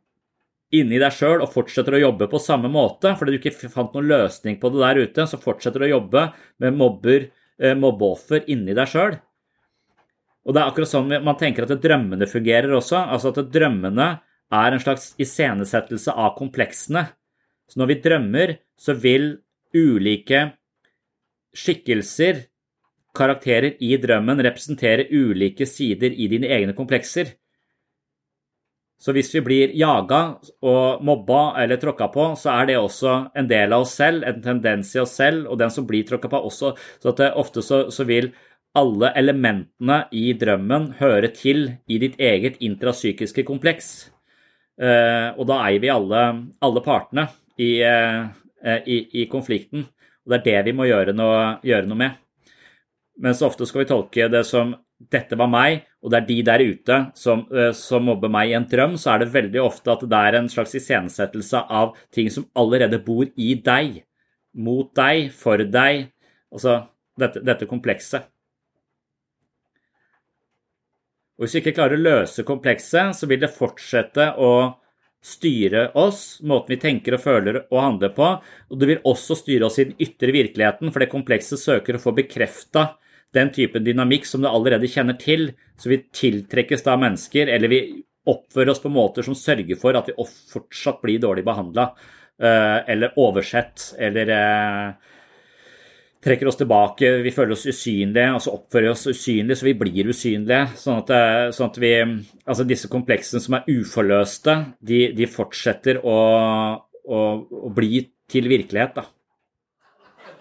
inni 0.75 0.97
deg 0.99 1.13
sjøl 1.13 1.43
og 1.43 1.51
fortsetter 1.53 1.95
å 1.95 2.01
jobbe 2.01 2.27
på 2.31 2.41
samme 2.41 2.69
måte, 2.71 3.13
fordi 3.15 3.35
du 3.35 3.39
ikke 3.39 3.69
fant 3.71 3.93
noen 3.95 4.09
løsning 4.09 4.57
på 4.59 4.71
det 4.73 4.81
der 4.81 5.01
ute, 5.05 5.27
så 5.29 5.39
fortsetter 5.39 5.83
du 5.83 5.87
å 5.87 5.93
jobbe 5.93 6.25
med 6.63 6.77
mobber, 6.79 7.29
eh, 7.59 7.75
mobbeoffer 7.77 8.49
inni 8.51 8.75
deg 8.75 8.89
sjøl. 8.89 9.19
Og 10.45 10.53
det 10.53 10.61
er 10.61 10.69
akkurat 10.69 10.91
sånn 10.91 11.13
man 11.25 11.37
tenker 11.37 11.65
at 11.65 11.81
drømmene 11.81 12.27
fungerer 12.29 12.73
også. 12.77 12.99
Altså 13.09 13.31
at 13.33 13.49
drømmene 13.49 14.09
er 14.53 14.75
en 14.75 14.83
slags 14.83 15.13
iscenesettelse 15.21 16.13
av 16.13 16.35
kompleksene. 16.37 17.07
Så 17.65 17.81
når 17.81 17.87
vi 17.89 18.01
drømmer, 18.03 18.57
så 18.77 18.93
vil 18.93 19.31
ulike 19.73 20.51
skikkelser, 21.55 22.45
karakterer 23.15 23.77
i 23.81 23.95
drømmen, 23.97 24.43
representere 24.43 25.07
ulike 25.09 25.65
sider 25.65 26.13
i 26.13 26.27
dine 26.29 26.51
egne 26.51 26.75
komplekser. 26.77 27.31
Så 28.97 29.11
hvis 29.11 29.33
vi 29.35 29.41
blir 29.43 29.73
jaga 29.75 30.21
og 30.63 31.03
mobba 31.03 31.57
eller 31.61 31.79
tråkka 31.81 32.07
på, 32.13 32.29
så 32.39 32.53
er 32.55 32.69
det 32.69 32.77
også 32.79 33.15
en 33.35 33.47
del 33.49 33.75
av 33.75 33.83
oss 33.83 33.95
selv, 33.99 34.23
en 34.23 34.41
tendens 34.41 34.93
i 34.95 35.01
oss 35.03 35.17
selv, 35.19 35.49
og 35.51 35.59
den 35.59 35.73
som 35.73 35.87
blir 35.87 36.07
tråkka 36.07 36.31
på 36.31 36.39
også. 36.47 36.71
Så 37.03 37.11
at 37.11 37.23
ofte 37.35 37.63
så, 37.65 37.85
så 37.91 38.07
vil 38.07 38.31
alle 38.75 39.11
elementene 39.15 40.01
i 40.15 40.29
drømmen 40.39 40.95
høre 40.99 41.31
til 41.35 41.67
i 41.87 41.99
ditt 42.01 42.19
eget 42.19 42.59
intrapsykiske 42.63 43.45
kompleks. 43.47 44.09
Eh, 44.75 45.29
og 45.35 45.45
da 45.47 45.61
eier 45.67 45.83
vi 45.83 45.91
alle, 45.91 46.23
alle 46.63 46.83
partene 46.83 47.29
i, 47.57 47.77
eh, 47.83 48.25
i, 48.83 48.97
i, 49.21 49.27
konflikten. 49.31 49.85
Og 50.25 50.33
det 50.33 50.39
er 50.41 50.45
det 50.47 50.71
vi 50.71 50.75
må 50.79 50.87
gjøre 50.89 51.15
noe, 51.15 51.59
gjøre 51.63 51.87
noe 51.87 52.01
med. 52.01 52.17
Mens 53.23 53.43
ofte 53.45 53.67
skal 53.67 53.85
vi 53.85 53.91
tolke 53.93 54.27
det 54.31 54.43
som 54.47 54.73
dette 55.11 55.37
var 55.39 55.51
meg, 55.51 55.85
og 56.05 56.11
det 56.13 56.19
er 56.19 56.25
de 56.27 56.35
der 56.45 56.61
ute 56.61 56.97
som, 57.17 57.47
eh, 57.49 57.71
som, 57.73 58.03
mobber 58.05 58.29
meg 58.29 58.51
i 58.51 58.53
en 58.53 58.67
drøm, 58.69 58.93
så 59.01 59.15
er 59.15 59.23
det 59.23 59.33
veldig 59.33 59.61
ofte 59.63 59.89
at 59.89 60.03
det 60.05 60.19
er 60.27 60.37
en 60.37 60.49
slags 60.53 60.75
iscenesettelse 60.77 61.63
av 61.65 61.95
ting 62.13 62.29
som 62.29 62.45
allerede 62.53 62.99
bor 63.01 63.25
i 63.25 63.55
deg. 63.57 64.03
Mot 64.53 64.93
deg, 64.95 65.31
for 65.33 65.57
deg. 65.57 66.11
Altså 66.53 66.83
dette, 67.17 67.41
dette 67.41 67.65
komplekset. 67.65 68.29
Og 71.35 71.43
Hvis 71.43 71.57
vi 71.57 71.63
ikke 71.63 71.75
klarer 71.79 71.97
å 71.97 72.05
løse 72.05 72.45
komplekset, 72.47 73.17
så 73.17 73.27
vil 73.27 73.41
det 73.41 73.51
fortsette 73.51 74.29
å 74.37 74.51
styre 75.25 75.87
oss, 75.97 76.37
måten 76.45 76.75
vi 76.75 76.77
tenker 76.83 77.17
og 77.17 77.23
føler 77.23 77.57
og 77.65 77.81
handler 77.81 78.13
på. 78.13 78.29
Og 78.69 78.79
det 78.79 78.91
vil 78.91 79.01
også 79.09 79.39
styre 79.41 79.65
oss 79.67 79.81
i 79.81 79.87
den 79.89 79.97
ytre 80.05 80.29
virkeligheten, 80.35 80.93
for 80.93 81.01
det 81.01 81.09
komplekset 81.09 81.59
søker 81.59 81.97
å 81.97 82.03
få 82.03 82.13
bekrefta 82.15 82.91
den 83.35 83.51
typen 83.53 83.85
dynamikk 83.85 84.27
som 84.27 84.43
du 84.43 84.49
allerede 84.49 84.89
kjenner 84.91 85.17
til. 85.19 85.51
Så 85.77 85.91
vi 85.91 86.03
tiltrekkes 86.15 86.85
da 86.85 86.97
mennesker, 86.99 87.51
eller 87.51 87.71
vi 87.71 87.81
oppfører 88.25 88.73
oss 88.73 88.81
på 88.81 88.89
måter 88.89 89.25
som 89.25 89.37
sørger 89.37 89.77
for 89.79 89.97
at 89.97 90.09
vi 90.09 90.15
fortsatt 90.51 91.01
blir 91.03 91.21
dårlig 91.21 91.45
behandla, 91.45 91.91
eh, 92.41 92.79
eller 92.91 93.19
oversett, 93.21 93.91
eller 94.01 94.31
eh, 94.33 95.11
trekker 96.25 96.49
oss 96.49 96.57
tilbake, 96.57 97.11
vi 97.21 97.33
føler 97.33 97.53
oss 97.53 97.67
usynlige, 97.69 98.31
og 98.33 98.41
så 98.41 98.55
oppfører 98.57 98.87
vi 98.87 98.93
oss 98.95 99.05
usynlige, 99.11 99.59
så 99.59 99.67
vi 99.67 99.75
blir 99.77 100.09
usynlige. 100.09 100.63
Sånn 100.81 101.03
at, 101.03 101.13
eh, 101.13 101.51
sånn 101.55 101.71
at 101.71 101.81
vi 101.81 101.93
Altså 102.45 102.61
disse 102.61 102.85
kompleksene 102.85 103.41
som 103.41 103.55
er 103.57 103.63
uforløste, 103.65 104.53
de, 104.77 104.99
de 105.17 105.25
fortsetter 105.25 105.97
å, 106.05 106.17
å, 106.77 107.21
å, 107.41 107.69
bli 107.73 108.03
til 108.29 108.45
virkelighet, 108.51 108.99
da. 108.99 109.05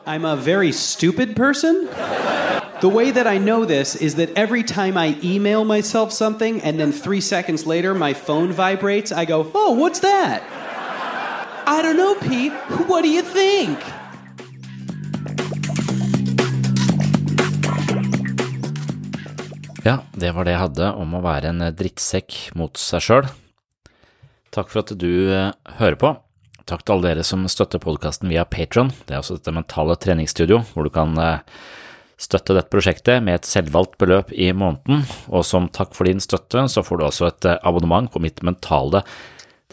I'm 0.05 0.27
a 0.27 0.37
very 0.37 0.71
stupid 0.71 1.35
person. 1.35 1.89
The 2.85 2.91
way 2.91 3.11
that 3.13 3.27
I 3.27 3.39
know 3.39 3.65
this 3.65 3.97
is 3.97 4.17
that 4.17 4.29
every 4.37 4.63
time 4.63 4.99
I 4.99 5.17
email 5.25 5.65
myself 5.65 6.13
something 6.13 6.61
and 6.61 6.79
then 6.79 6.93
three 6.93 7.23
seconds 7.23 7.65
later 7.65 7.95
my 7.95 8.13
phone 8.13 8.53
vibrates, 8.53 9.11
I 9.11 9.25
go, 9.25 9.51
oh, 9.55 9.73
what's 9.73 10.01
that? 10.01 10.43
I 11.67 11.81
don't 11.81 11.97
know, 11.97 12.15
Pete. 12.21 12.53
What 12.87 13.01
do 13.01 13.09
you 13.09 13.23
think? 13.23 13.79
Ja, 19.87 20.03
det 20.13 20.35
var 20.35 20.45
det 20.45 20.53
jeg 20.53 20.61
hadde 20.61 20.91
om 20.93 21.15
å 21.17 21.23
være 21.25 21.55
en 21.55 21.65
drittsekk 21.73 22.37
mot 22.53 22.77
seg 22.77 23.01
sjøl. 23.07 23.31
Takk 24.53 24.69
for 24.69 24.83
at 24.85 24.93
du 25.01 25.33
eh, 25.33 25.57
hører 25.81 25.97
på. 25.97 26.11
Takk 26.69 26.85
til 26.85 26.99
alle 26.99 27.15
dere 27.15 27.25
som 27.25 27.49
støtter 27.49 27.81
podkasten 27.81 28.29
via 28.29 28.45
Patron. 28.45 28.93
Det 29.09 29.17
er 29.17 29.23
også 29.25 29.39
dette 29.41 29.57
mentale 29.57 29.97
treningsstudio, 29.97 30.61
hvor 30.75 30.85
du 30.85 30.93
kan 30.93 31.17
eh, 31.17 31.41
støtte 32.21 32.57
dette 32.57 32.73
prosjektet 32.73 33.23
med 33.25 33.41
et 33.41 33.49
selvvalgt 33.49 33.99
beløp 34.01 34.33
i 34.33 34.53
måneden, 34.55 35.05
og 35.29 35.47
som 35.47 35.69
takk 35.73 35.95
for 35.97 36.09
din 36.09 36.23
støtte 36.23 36.67
så 36.71 36.85
får 36.87 37.01
du 37.01 37.07
også 37.09 37.29
et 37.31 37.49
eh, 37.51 37.61
abonnement 37.67 38.11
på 38.11 38.23
mitt 38.23 38.43
mentale 38.47 39.05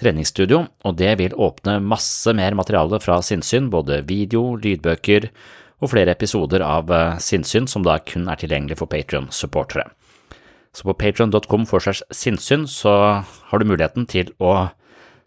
treningsstudio, 0.01 0.65
og 0.88 0.97
det 0.97 1.13
vil 1.19 1.38
åpne 1.38 1.77
masse 1.84 2.34
mer 2.34 2.56
materiale 2.58 2.99
fra 3.04 3.19
sinnssyn, 3.21 3.69
både 3.69 4.01
video, 4.10 4.56
lydbøker 4.58 5.30
og 5.82 5.91
flere 5.93 6.13
episoder 6.15 6.63
av 6.65 6.89
sinnssyn 7.21 7.67
som 7.69 7.86
da 7.86 7.99
kun 8.06 8.30
er 8.30 8.39
tilgjengelig 8.41 8.80
for 8.82 8.89
Patrion-supportere. 8.89 9.89
Så 10.73 10.88
på 10.88 10.95
patrion.com 10.95 11.65
for 11.67 11.84
sinnssyn 11.84 12.67
så 12.69 12.93
har 13.51 13.60
du 13.60 13.67
muligheten 13.67 14.08
til 14.08 14.32
å 14.39 14.71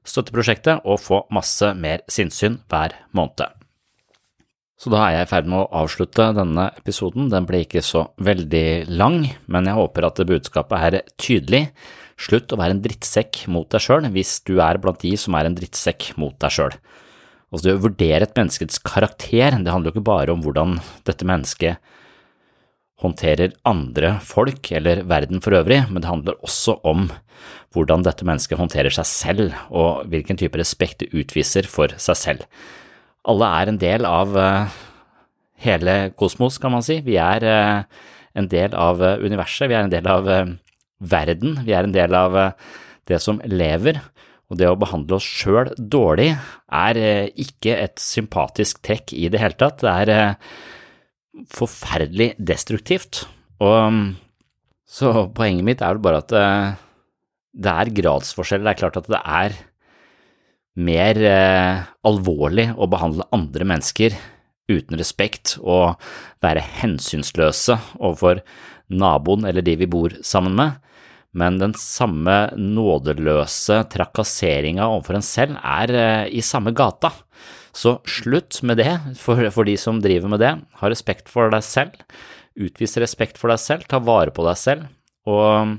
støtte 0.05 0.33
prosjektet 0.33 0.85
og 0.85 1.03
få 1.03 1.25
masse 1.35 1.75
mer 1.77 2.05
sinnssyn 2.11 2.63
hver 2.73 2.97
måned. 3.17 3.64
Så 4.85 4.91
da 4.93 4.99
er 5.01 5.15
jeg 5.15 5.25
i 5.25 5.29
ferd 5.31 5.47
med 5.49 5.63
å 5.63 5.81
avslutte 5.81 6.27
denne 6.37 6.67
episoden. 6.77 7.31
Den 7.33 7.47
ble 7.49 7.63
ikke 7.65 7.81
så 7.81 8.03
veldig 8.21 8.93
lang, 8.93 9.23
men 9.49 9.71
jeg 9.71 9.79
håper 9.79 10.05
at 10.05 10.21
budskapet 10.29 10.77
er 10.77 10.97
tydelig. 11.17 11.63
Slutt 12.21 12.53
å 12.53 12.59
være 12.61 12.77
en 12.77 12.83
drittsekk 12.85 13.47
mot 13.49 13.65
deg 13.73 13.81
sjøl 13.81 14.11
hvis 14.13 14.35
du 14.45 14.59
er 14.61 14.77
blant 14.83 15.01
de 15.01 15.15
som 15.17 15.39
er 15.39 15.49
en 15.49 15.57
drittsekk 15.57 16.11
mot 16.21 16.37
deg 16.37 16.53
sjøl. 16.53 16.77
Altså, 17.49 17.65
det 17.65 17.75
å 17.79 17.83
vurdere 17.87 18.29
et 18.29 18.37
menneskets 18.37 18.83
karakter, 18.85 19.57
det 19.57 19.73
handler 19.73 19.89
jo 19.89 19.97
ikke 19.97 20.11
bare 20.13 20.37
om 20.37 20.45
hvordan 20.45 20.77
dette 21.09 21.33
mennesket 21.33 21.81
håndterer 23.01 23.57
andre 23.65 24.19
folk 24.21 24.69
eller 24.77 25.01
verden 25.09 25.41
for 25.41 25.57
øvrig, 25.57 25.81
men 25.89 26.05
det 26.05 26.13
handler 26.13 26.45
også 26.45 26.77
om 26.85 27.09
hvordan 27.73 28.05
dette 28.05 28.29
mennesket 28.29 28.61
håndterer 28.61 28.93
seg 29.01 29.09
selv, 29.09 29.61
og 29.73 30.05
hvilken 30.13 30.37
type 30.45 30.61
respekt 30.61 31.01
det 31.01 31.15
utviser 31.17 31.73
for 31.73 31.97
seg 31.97 32.21
selv. 32.21 32.49
Alle 33.25 33.51
er 33.61 33.71
en 33.71 33.81
del 33.81 34.05
av 34.05 34.35
eh, 34.37 34.81
hele 35.65 35.95
kosmos, 36.19 36.59
kan 36.61 36.75
man 36.75 36.85
si. 36.85 36.99
Vi 37.05 37.17
er 37.21 37.47
eh, 37.49 38.03
en 38.37 38.49
del 38.53 38.77
av 38.77 39.01
eh, 39.01 39.23
universet, 39.25 39.71
vi 39.71 39.79
er 39.79 39.87
en 39.87 39.95
del 39.95 40.09
av 40.11 40.29
verden, 41.05 41.57
vi 41.65 41.73
er 41.77 41.89
en 41.89 41.95
del 41.95 42.17
av 42.17 42.37
det 43.09 43.21
som 43.25 43.41
lever. 43.49 44.03
Og 44.53 44.61
det 44.61 44.69
å 44.69 44.77
behandle 44.77 45.17
oss 45.17 45.25
sjøl 45.25 45.73
dårlig 45.79 46.35
er 46.69 47.01
ikke 47.41 47.79
et 47.81 48.01
sympatisk 48.01 48.83
trekk 48.85 49.15
i 49.17 49.31
det 49.33 49.41
hele 49.41 49.57
tatt. 49.57 49.81
Det 49.81 49.95
er 50.05 50.37
forferdelig 51.51 52.35
destruktivt. 52.37 53.25
Og 53.65 54.13
så 54.85 55.15
poenget 55.35 55.67
mitt 55.67 55.83
er 55.83 55.97
vel 55.97 56.05
bare 56.05 56.21
at 56.21 56.35
det, 56.35 57.73
er 57.73 57.95
gradsforskjell. 57.97 58.67
Det 58.67 58.75
er 58.75 58.83
klart 58.85 59.01
at 59.01 59.09
det 59.11 59.23
er 59.25 59.57
mer 60.75 61.19
eh, 61.23 61.83
alvorlig 62.07 62.71
å 62.75 62.89
behandle 62.91 63.27
andre 63.35 63.67
mennesker 63.69 64.17
uten 64.71 64.97
respekt 64.99 65.57
og 65.61 66.01
være 66.45 66.65
hensynsløse 66.81 67.77
overfor 67.99 68.41
naboen 68.93 69.47
eller 69.49 69.65
de 69.65 69.77
vi 69.81 69.89
bor 69.91 70.15
sammen 70.25 70.57
med, 70.59 70.79
men 71.35 71.59
den 71.59 71.75
samme 71.79 72.55
nådeløse 72.59 73.81
trakasseringa 73.93 74.87
overfor 74.87 75.19
en 75.19 75.27
selv 75.27 75.59
er 75.61 75.95
eh, 75.95 76.27
i 76.39 76.43
samme 76.45 76.75
gata. 76.77 77.11
Så 77.75 77.97
slutt 78.07 78.61
med 78.63 78.79
det 78.79 78.93
for, 79.19 79.41
for, 79.51 79.67
de 79.67 79.75
som 79.81 79.99
driver 80.03 80.31
med 80.31 80.45
det. 80.45 80.53
Ha 80.79 80.91
respekt 80.91 81.31
for 81.33 81.51
deg 81.51 81.65
selv. 81.67 81.97
Utvis 82.55 82.95
respekt 83.03 83.41
for 83.41 83.51
deg 83.51 83.59
selv, 83.59 83.89
ta 83.91 83.99
vare 83.99 84.31
på 84.31 84.47
deg 84.47 84.61
selv. 84.61 84.87
Og 85.27 85.75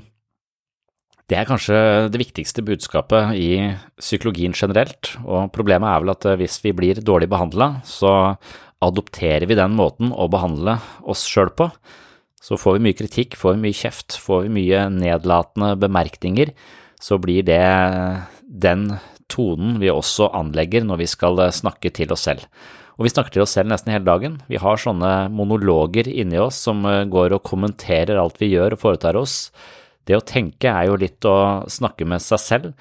det 1.26 1.38
er 1.40 1.48
kanskje 1.48 1.76
det 2.12 2.20
viktigste 2.22 2.62
budskapet 2.62 3.34
i 3.34 3.50
psykologien 3.98 4.54
generelt, 4.54 5.16
og 5.26 5.50
problemet 5.54 5.90
er 5.90 6.04
vel 6.04 6.12
at 6.14 6.26
hvis 6.38 6.60
vi 6.62 6.74
blir 6.76 7.02
dårlig 7.02 7.26
behandla, 7.32 7.80
så 7.82 8.36
adopterer 8.84 9.48
vi 9.48 9.58
den 9.58 9.74
måten 9.74 10.12
å 10.14 10.28
behandle 10.30 10.76
oss 11.02 11.24
sjøl 11.26 11.50
på. 11.58 11.70
Så 12.38 12.58
får 12.60 12.76
vi 12.76 12.84
mye 12.86 12.98
kritikk, 12.98 13.34
får 13.34 13.56
vi 13.56 13.64
mye 13.64 13.74
kjeft, 13.74 14.18
får 14.22 14.44
vi 14.46 14.54
mye 14.60 14.86
nedlatende 14.94 15.72
bemerkninger, 15.82 16.52
så 17.02 17.18
blir 17.18 17.42
det 17.48 17.62
den 18.46 18.92
tonen 19.32 19.80
vi 19.82 19.90
også 19.90 20.30
anlegger 20.36 20.86
når 20.86 21.02
vi 21.02 21.08
skal 21.10 21.40
eh, 21.42 21.54
snakke 21.54 21.90
til 21.94 22.12
oss 22.14 22.26
selv. 22.28 22.46
Og 22.96 23.04
vi 23.04 23.12
snakker 23.12 23.34
til 23.34 23.42
oss 23.44 23.56
selv 23.56 23.68
nesten 23.68 23.92
hele 23.92 24.06
dagen. 24.06 24.38
Vi 24.48 24.60
har 24.62 24.78
sånne 24.80 25.26
monologer 25.34 26.08
inni 26.08 26.38
oss 26.40 26.62
som 26.68 26.86
eh, 26.88 27.02
går 27.10 27.34
og 27.36 27.44
kommenterer 27.48 28.20
alt 28.20 28.38
vi 28.40 28.52
gjør 28.54 28.76
og 28.76 28.82
foretar 28.84 29.18
oss. 29.18 29.50
Det 30.06 30.16
å 30.16 30.24
tenke 30.24 30.70
er 30.70 30.88
jo 30.88 31.00
litt 31.00 31.26
å 31.26 31.66
snakke 31.70 32.06
med 32.08 32.22
seg 32.22 32.42
selv, 32.42 32.72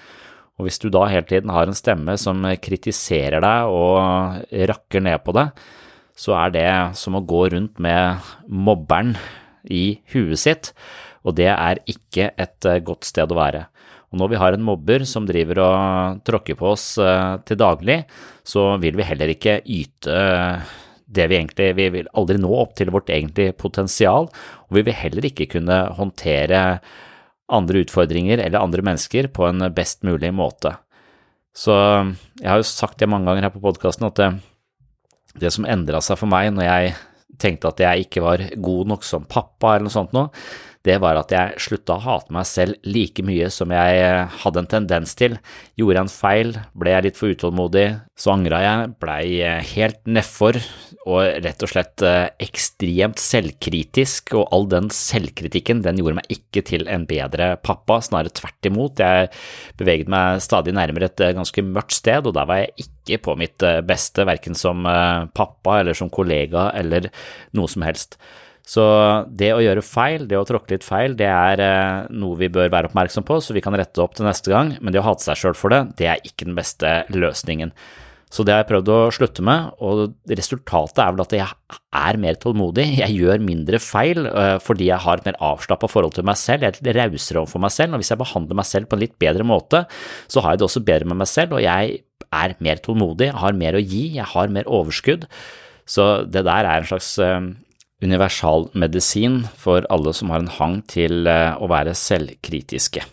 og 0.56 0.68
hvis 0.68 0.80
du 0.80 0.88
da 0.94 1.04
hele 1.12 1.28
tiden 1.28 1.52
har 1.52 1.68
en 1.68 1.76
stemme 1.76 2.16
som 2.22 2.46
kritiserer 2.64 3.44
deg 3.44 3.74
og 3.76 4.54
rakker 4.72 5.04
ned 5.04 5.20
på 5.26 5.36
deg, 5.36 5.52
så 6.16 6.38
er 6.40 6.54
det 6.56 6.70
som 6.96 7.18
å 7.18 7.26
gå 7.28 7.42
rundt 7.52 7.82
med 7.84 8.24
mobberen 8.48 9.18
i 9.68 9.98
huet 10.14 10.40
sitt, 10.40 10.72
og 11.26 11.36
det 11.40 11.50
er 11.52 11.82
ikke 11.90 12.30
et 12.38 12.68
eh, 12.70 12.84
godt 12.86 13.08
sted 13.08 13.32
å 13.32 13.38
være. 13.40 13.66
Og 14.14 14.22
når 14.22 14.32
vi 14.32 14.40
har 14.40 14.56
en 14.56 14.64
mobber 14.64 15.04
som 15.10 15.26
driver 15.28 15.60
og 15.66 16.20
tråkker 16.28 16.56
på 16.60 16.70
oss 16.72 16.86
uh, 17.02 17.42
til 17.44 17.58
daglig, 17.60 18.04
så 18.48 18.76
vil 18.80 18.96
vi 18.96 19.08
heller 19.08 19.34
ikke 19.34 19.58
yte 19.66 20.20
det 21.16 21.26
vi 21.30 21.38
egentlig 21.38 21.68
Vi 21.78 21.88
vil 21.98 22.08
aldri 22.18 22.38
nå 22.42 22.52
opp 22.58 22.76
til 22.78 22.94
vårt 22.94 23.10
egentlige 23.14 23.56
potensial, 23.58 24.30
og 24.30 24.78
vi 24.78 24.86
vil 24.88 24.96
heller 24.96 25.28
ikke 25.28 25.50
kunne 25.52 25.82
håndtere 25.98 26.62
andre 27.52 27.84
utfordringer 27.86 28.42
eller 28.42 28.64
andre 28.64 28.84
mennesker 28.86 29.30
på 29.34 29.46
en 29.50 29.68
best 29.76 30.06
mulig 30.08 30.32
måte. 30.34 30.74
Så 31.56 31.74
jeg 32.42 32.50
har 32.50 32.60
jo 32.60 32.68
sagt 32.68 33.00
det 33.00 33.10
mange 33.10 33.30
ganger 33.30 33.48
her 33.48 33.54
på 33.54 33.64
podkasten 33.64 34.08
at 34.10 34.20
det, 34.20 34.30
det 35.40 35.52
som 35.56 35.68
endra 35.70 36.02
seg 36.04 36.20
for 36.20 36.32
meg 36.32 36.52
når 36.56 36.68
jeg 36.68 36.96
tenkte 37.42 37.72
at 37.72 37.84
jeg 37.84 38.08
ikke 38.08 38.24
var 38.24 38.44
god 38.64 38.92
nok 38.92 39.06
som 39.08 39.28
pappa 39.30 39.76
eller 39.76 39.88
noe 39.88 39.96
sånt 39.96 40.16
noe, 40.16 40.32
det 40.86 41.00
var 41.02 41.18
at 41.18 41.32
jeg 41.34 41.62
slutta 41.66 41.96
å 41.96 42.04
hate 42.04 42.34
meg 42.36 42.46
selv 42.46 42.78
like 42.86 43.24
mye 43.26 43.48
som 43.54 43.72
jeg 43.74 44.02
eh, 44.04 44.36
hadde 44.44 44.62
en 44.62 44.70
tendens 44.70 45.16
til. 45.18 45.38
Gjorde 45.80 45.98
jeg 45.98 46.06
en 46.06 46.14
feil, 46.14 46.52
ble 46.78 46.94
jeg 46.94 47.06
litt 47.08 47.18
for 47.18 47.34
utålmodig, 47.34 47.86
så 48.20 48.36
angra 48.36 48.62
jeg, 48.62 48.92
blei 49.02 49.24
eh, 49.42 49.72
helt 49.74 50.00
nedfor 50.06 50.60
og 51.10 51.42
rett 51.46 51.66
og 51.66 51.72
slett 51.72 52.06
eh, 52.06 52.28
ekstremt 52.46 53.22
selvkritisk, 53.22 54.36
og 54.38 54.54
all 54.56 54.70
den 54.76 54.92
selvkritikken 54.94 55.82
den 55.86 56.02
gjorde 56.02 56.20
meg 56.22 56.38
ikke 56.38 56.66
til 56.70 56.86
en 56.92 57.10
bedre 57.10 57.56
pappa, 57.66 58.00
snarere 58.06 58.36
tvert 58.38 58.70
imot. 58.70 59.02
Jeg 59.02 59.34
beveget 59.82 60.12
meg 60.14 60.44
stadig 60.46 60.76
nærmere 60.78 61.10
et 61.10 61.28
ganske 61.38 61.66
mørkt 61.66 61.98
sted, 61.98 62.30
og 62.30 62.38
der 62.38 62.50
var 62.50 62.62
jeg 62.62 62.86
ikke 62.86 63.24
på 63.26 63.38
mitt 63.42 63.64
beste, 63.86 64.26
verken 64.26 64.58
som 64.58 64.86
pappa 65.36 65.80
eller 65.82 65.98
som 65.98 66.10
kollega 66.14 66.70
eller 66.78 67.10
noe 67.58 67.70
som 67.72 67.86
helst. 67.86 68.20
Så 68.66 68.84
det 69.30 69.52
å 69.54 69.62
gjøre 69.62 69.84
feil, 69.86 70.24
det 70.26 70.40
å 70.40 70.46
tråkke 70.48 70.74
litt 70.74 70.86
feil, 70.86 71.14
det 71.18 71.28
er 71.30 71.62
eh, 71.62 72.08
noe 72.18 72.38
vi 72.40 72.50
bør 72.50 72.72
være 72.74 72.90
oppmerksom 72.90 73.26
på, 73.28 73.38
så 73.38 73.54
vi 73.54 73.62
kan 73.62 73.78
rette 73.78 74.02
opp 74.02 74.16
til 74.18 74.26
neste 74.26 74.50
gang, 74.50 74.74
men 74.82 74.94
det 74.94 75.04
å 75.04 75.06
hate 75.06 75.22
seg 75.22 75.38
sjøl 75.38 75.58
for 75.60 75.74
det, 75.74 75.84
det 76.02 76.10
er 76.10 76.26
ikke 76.26 76.48
den 76.50 76.58
beste 76.58 77.04
løsningen. 77.14 77.76
Så 78.34 78.44
det 78.44 78.56
har 78.56 78.64
jeg 78.64 78.70
prøvd 78.72 78.90
å 78.90 78.98
slutte 79.14 79.44
med, 79.46 79.68
og 79.86 80.16
resultatet 80.34 80.98
er 81.00 81.14
vel 81.14 81.24
at 81.24 81.36
jeg 81.38 81.76
er 82.02 82.18
mer 82.20 82.40
tålmodig, 82.42 82.88
jeg 82.98 83.20
gjør 83.20 83.44
mindre 83.46 83.80
feil 83.80 84.26
eh, 84.32 84.56
fordi 84.64 84.90
jeg 84.90 85.04
har 85.06 85.22
et 85.22 85.30
mer 85.30 85.38
avslappa 85.52 85.90
forhold 85.92 86.18
til 86.18 86.26
meg 86.28 86.40
selv, 86.42 86.66
jeg 86.66 86.74
er 86.74 86.80
litt 86.90 86.98
rausere 86.98 87.44
overfor 87.44 87.64
meg 87.68 87.76
selv, 87.76 87.94
og 87.94 88.02
hvis 88.02 88.12
jeg 88.16 88.22
behandler 88.24 88.60
meg 88.60 88.68
selv 88.72 88.90
på 88.90 88.98
en 88.98 89.04
litt 89.06 89.14
bedre 89.22 89.46
måte, 89.46 89.84
så 90.26 90.42
har 90.42 90.56
jeg 90.56 90.64
det 90.64 90.68
også 90.72 90.84
bedre 90.90 91.12
med 91.14 91.22
meg 91.22 91.30
selv, 91.32 91.54
og 91.54 91.64
jeg 91.64 92.02
er 92.34 92.58
mer 92.66 92.82
tålmodig, 92.82 93.30
jeg 93.30 93.44
har 93.46 93.62
mer 93.62 93.78
å 93.78 93.84
gi, 93.86 94.04
jeg 94.18 94.28
har 94.34 94.58
mer 94.58 94.74
overskudd. 94.74 95.30
Så 95.86 96.26
det 96.26 96.42
der 96.48 96.66
er 96.66 96.82
en 96.82 96.90
slags 96.90 97.14
eh, 97.22 97.38
universalmedisin 98.04 99.46
for 99.58 99.86
alle 99.94 100.14
som 100.14 100.32
har 100.34 100.44
en 100.44 100.52
hang 100.52 100.80
til 100.92 101.28
eh, 101.30 101.56
å 101.56 101.70
være 101.72 101.96
selvkritiske. 101.98 103.04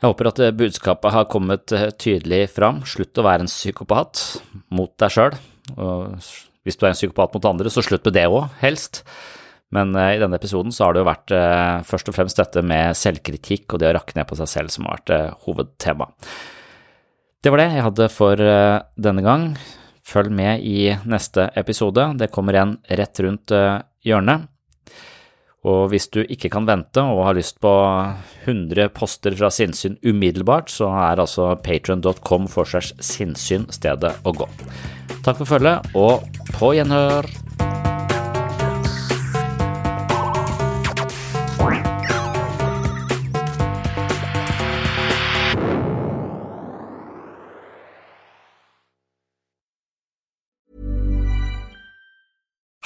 Jeg 0.00 0.08
håper 0.08 0.30
at 0.30 0.40
budskapet 0.56 1.14
har 1.14 1.28
kommet 1.30 1.74
eh, 1.76 1.90
tydelig 1.94 2.48
fram. 2.56 2.82
Slutt 2.88 3.20
å 3.20 3.26
være 3.26 3.46
en 3.46 3.52
psykopat 3.52 4.24
mot 4.74 4.92
deg 5.00 5.14
sjøl. 5.14 5.36
Hvis 6.66 6.78
du 6.80 6.86
er 6.86 6.92
en 6.92 6.98
psykopat 6.98 7.36
mot 7.36 7.50
andre, 7.52 7.72
så 7.72 7.84
slutt 7.84 8.08
med 8.08 8.16
det 8.18 8.26
òg, 8.30 8.48
helst. 8.64 9.04
Men 9.70 9.94
eh, 9.94 10.16
i 10.16 10.22
denne 10.22 10.40
episoden 10.40 10.74
så 10.74 10.88
har 10.88 10.96
det 10.96 11.04
jo 11.04 11.10
vært 11.12 11.36
først 11.86 12.10
og 12.10 12.16
fremst 12.16 12.42
dette 12.42 12.64
med 12.66 12.98
selvkritikk 12.98 13.76
og 13.76 13.82
det 13.82 13.92
å 13.92 13.98
rakke 14.00 14.18
ned 14.18 14.26
på 14.26 14.40
seg 14.40 14.50
selv 14.50 14.74
som 14.74 14.88
har 14.88 14.98
vært 14.98 15.44
hovedtema. 15.46 16.10
Det 17.40 17.52
var 17.52 17.62
det 17.62 17.70
jeg 17.72 17.84
hadde 17.86 18.08
for 18.12 18.40
denne 19.00 19.22
gang. 19.24 19.52
Følg 20.10 20.32
med 20.34 20.64
i 20.66 20.90
neste 21.06 21.50
episode, 21.58 22.08
det 22.18 22.32
kommer 22.34 22.58
en 22.58 22.78
rett 22.98 23.20
rundt 23.22 23.54
eh, 23.54 23.78
hjørnet. 24.06 24.48
Og 25.68 25.90
hvis 25.92 26.08
du 26.08 26.22
ikke 26.24 26.48
kan 26.52 26.64
vente 26.64 27.02
og 27.04 27.26
har 27.26 27.36
lyst 27.36 27.58
på 27.60 27.70
100 28.46 28.88
poster 28.96 29.36
fra 29.36 29.50
sinnssyn 29.52 29.98
umiddelbart, 30.00 30.72
så 30.72 30.88
er 31.12 31.20
altså 31.20 31.52
patron.com 31.60 32.48
for 32.48 32.64
segs 32.64 32.94
sinnssyn 33.04 33.68
stedet 33.74 34.14
å 34.24 34.32
gå. 34.32 34.48
Takk 35.20 35.42
for 35.42 35.52
følget, 35.52 35.92
og 35.92 36.24
på 36.56 36.72
gjenhør! 36.78 37.28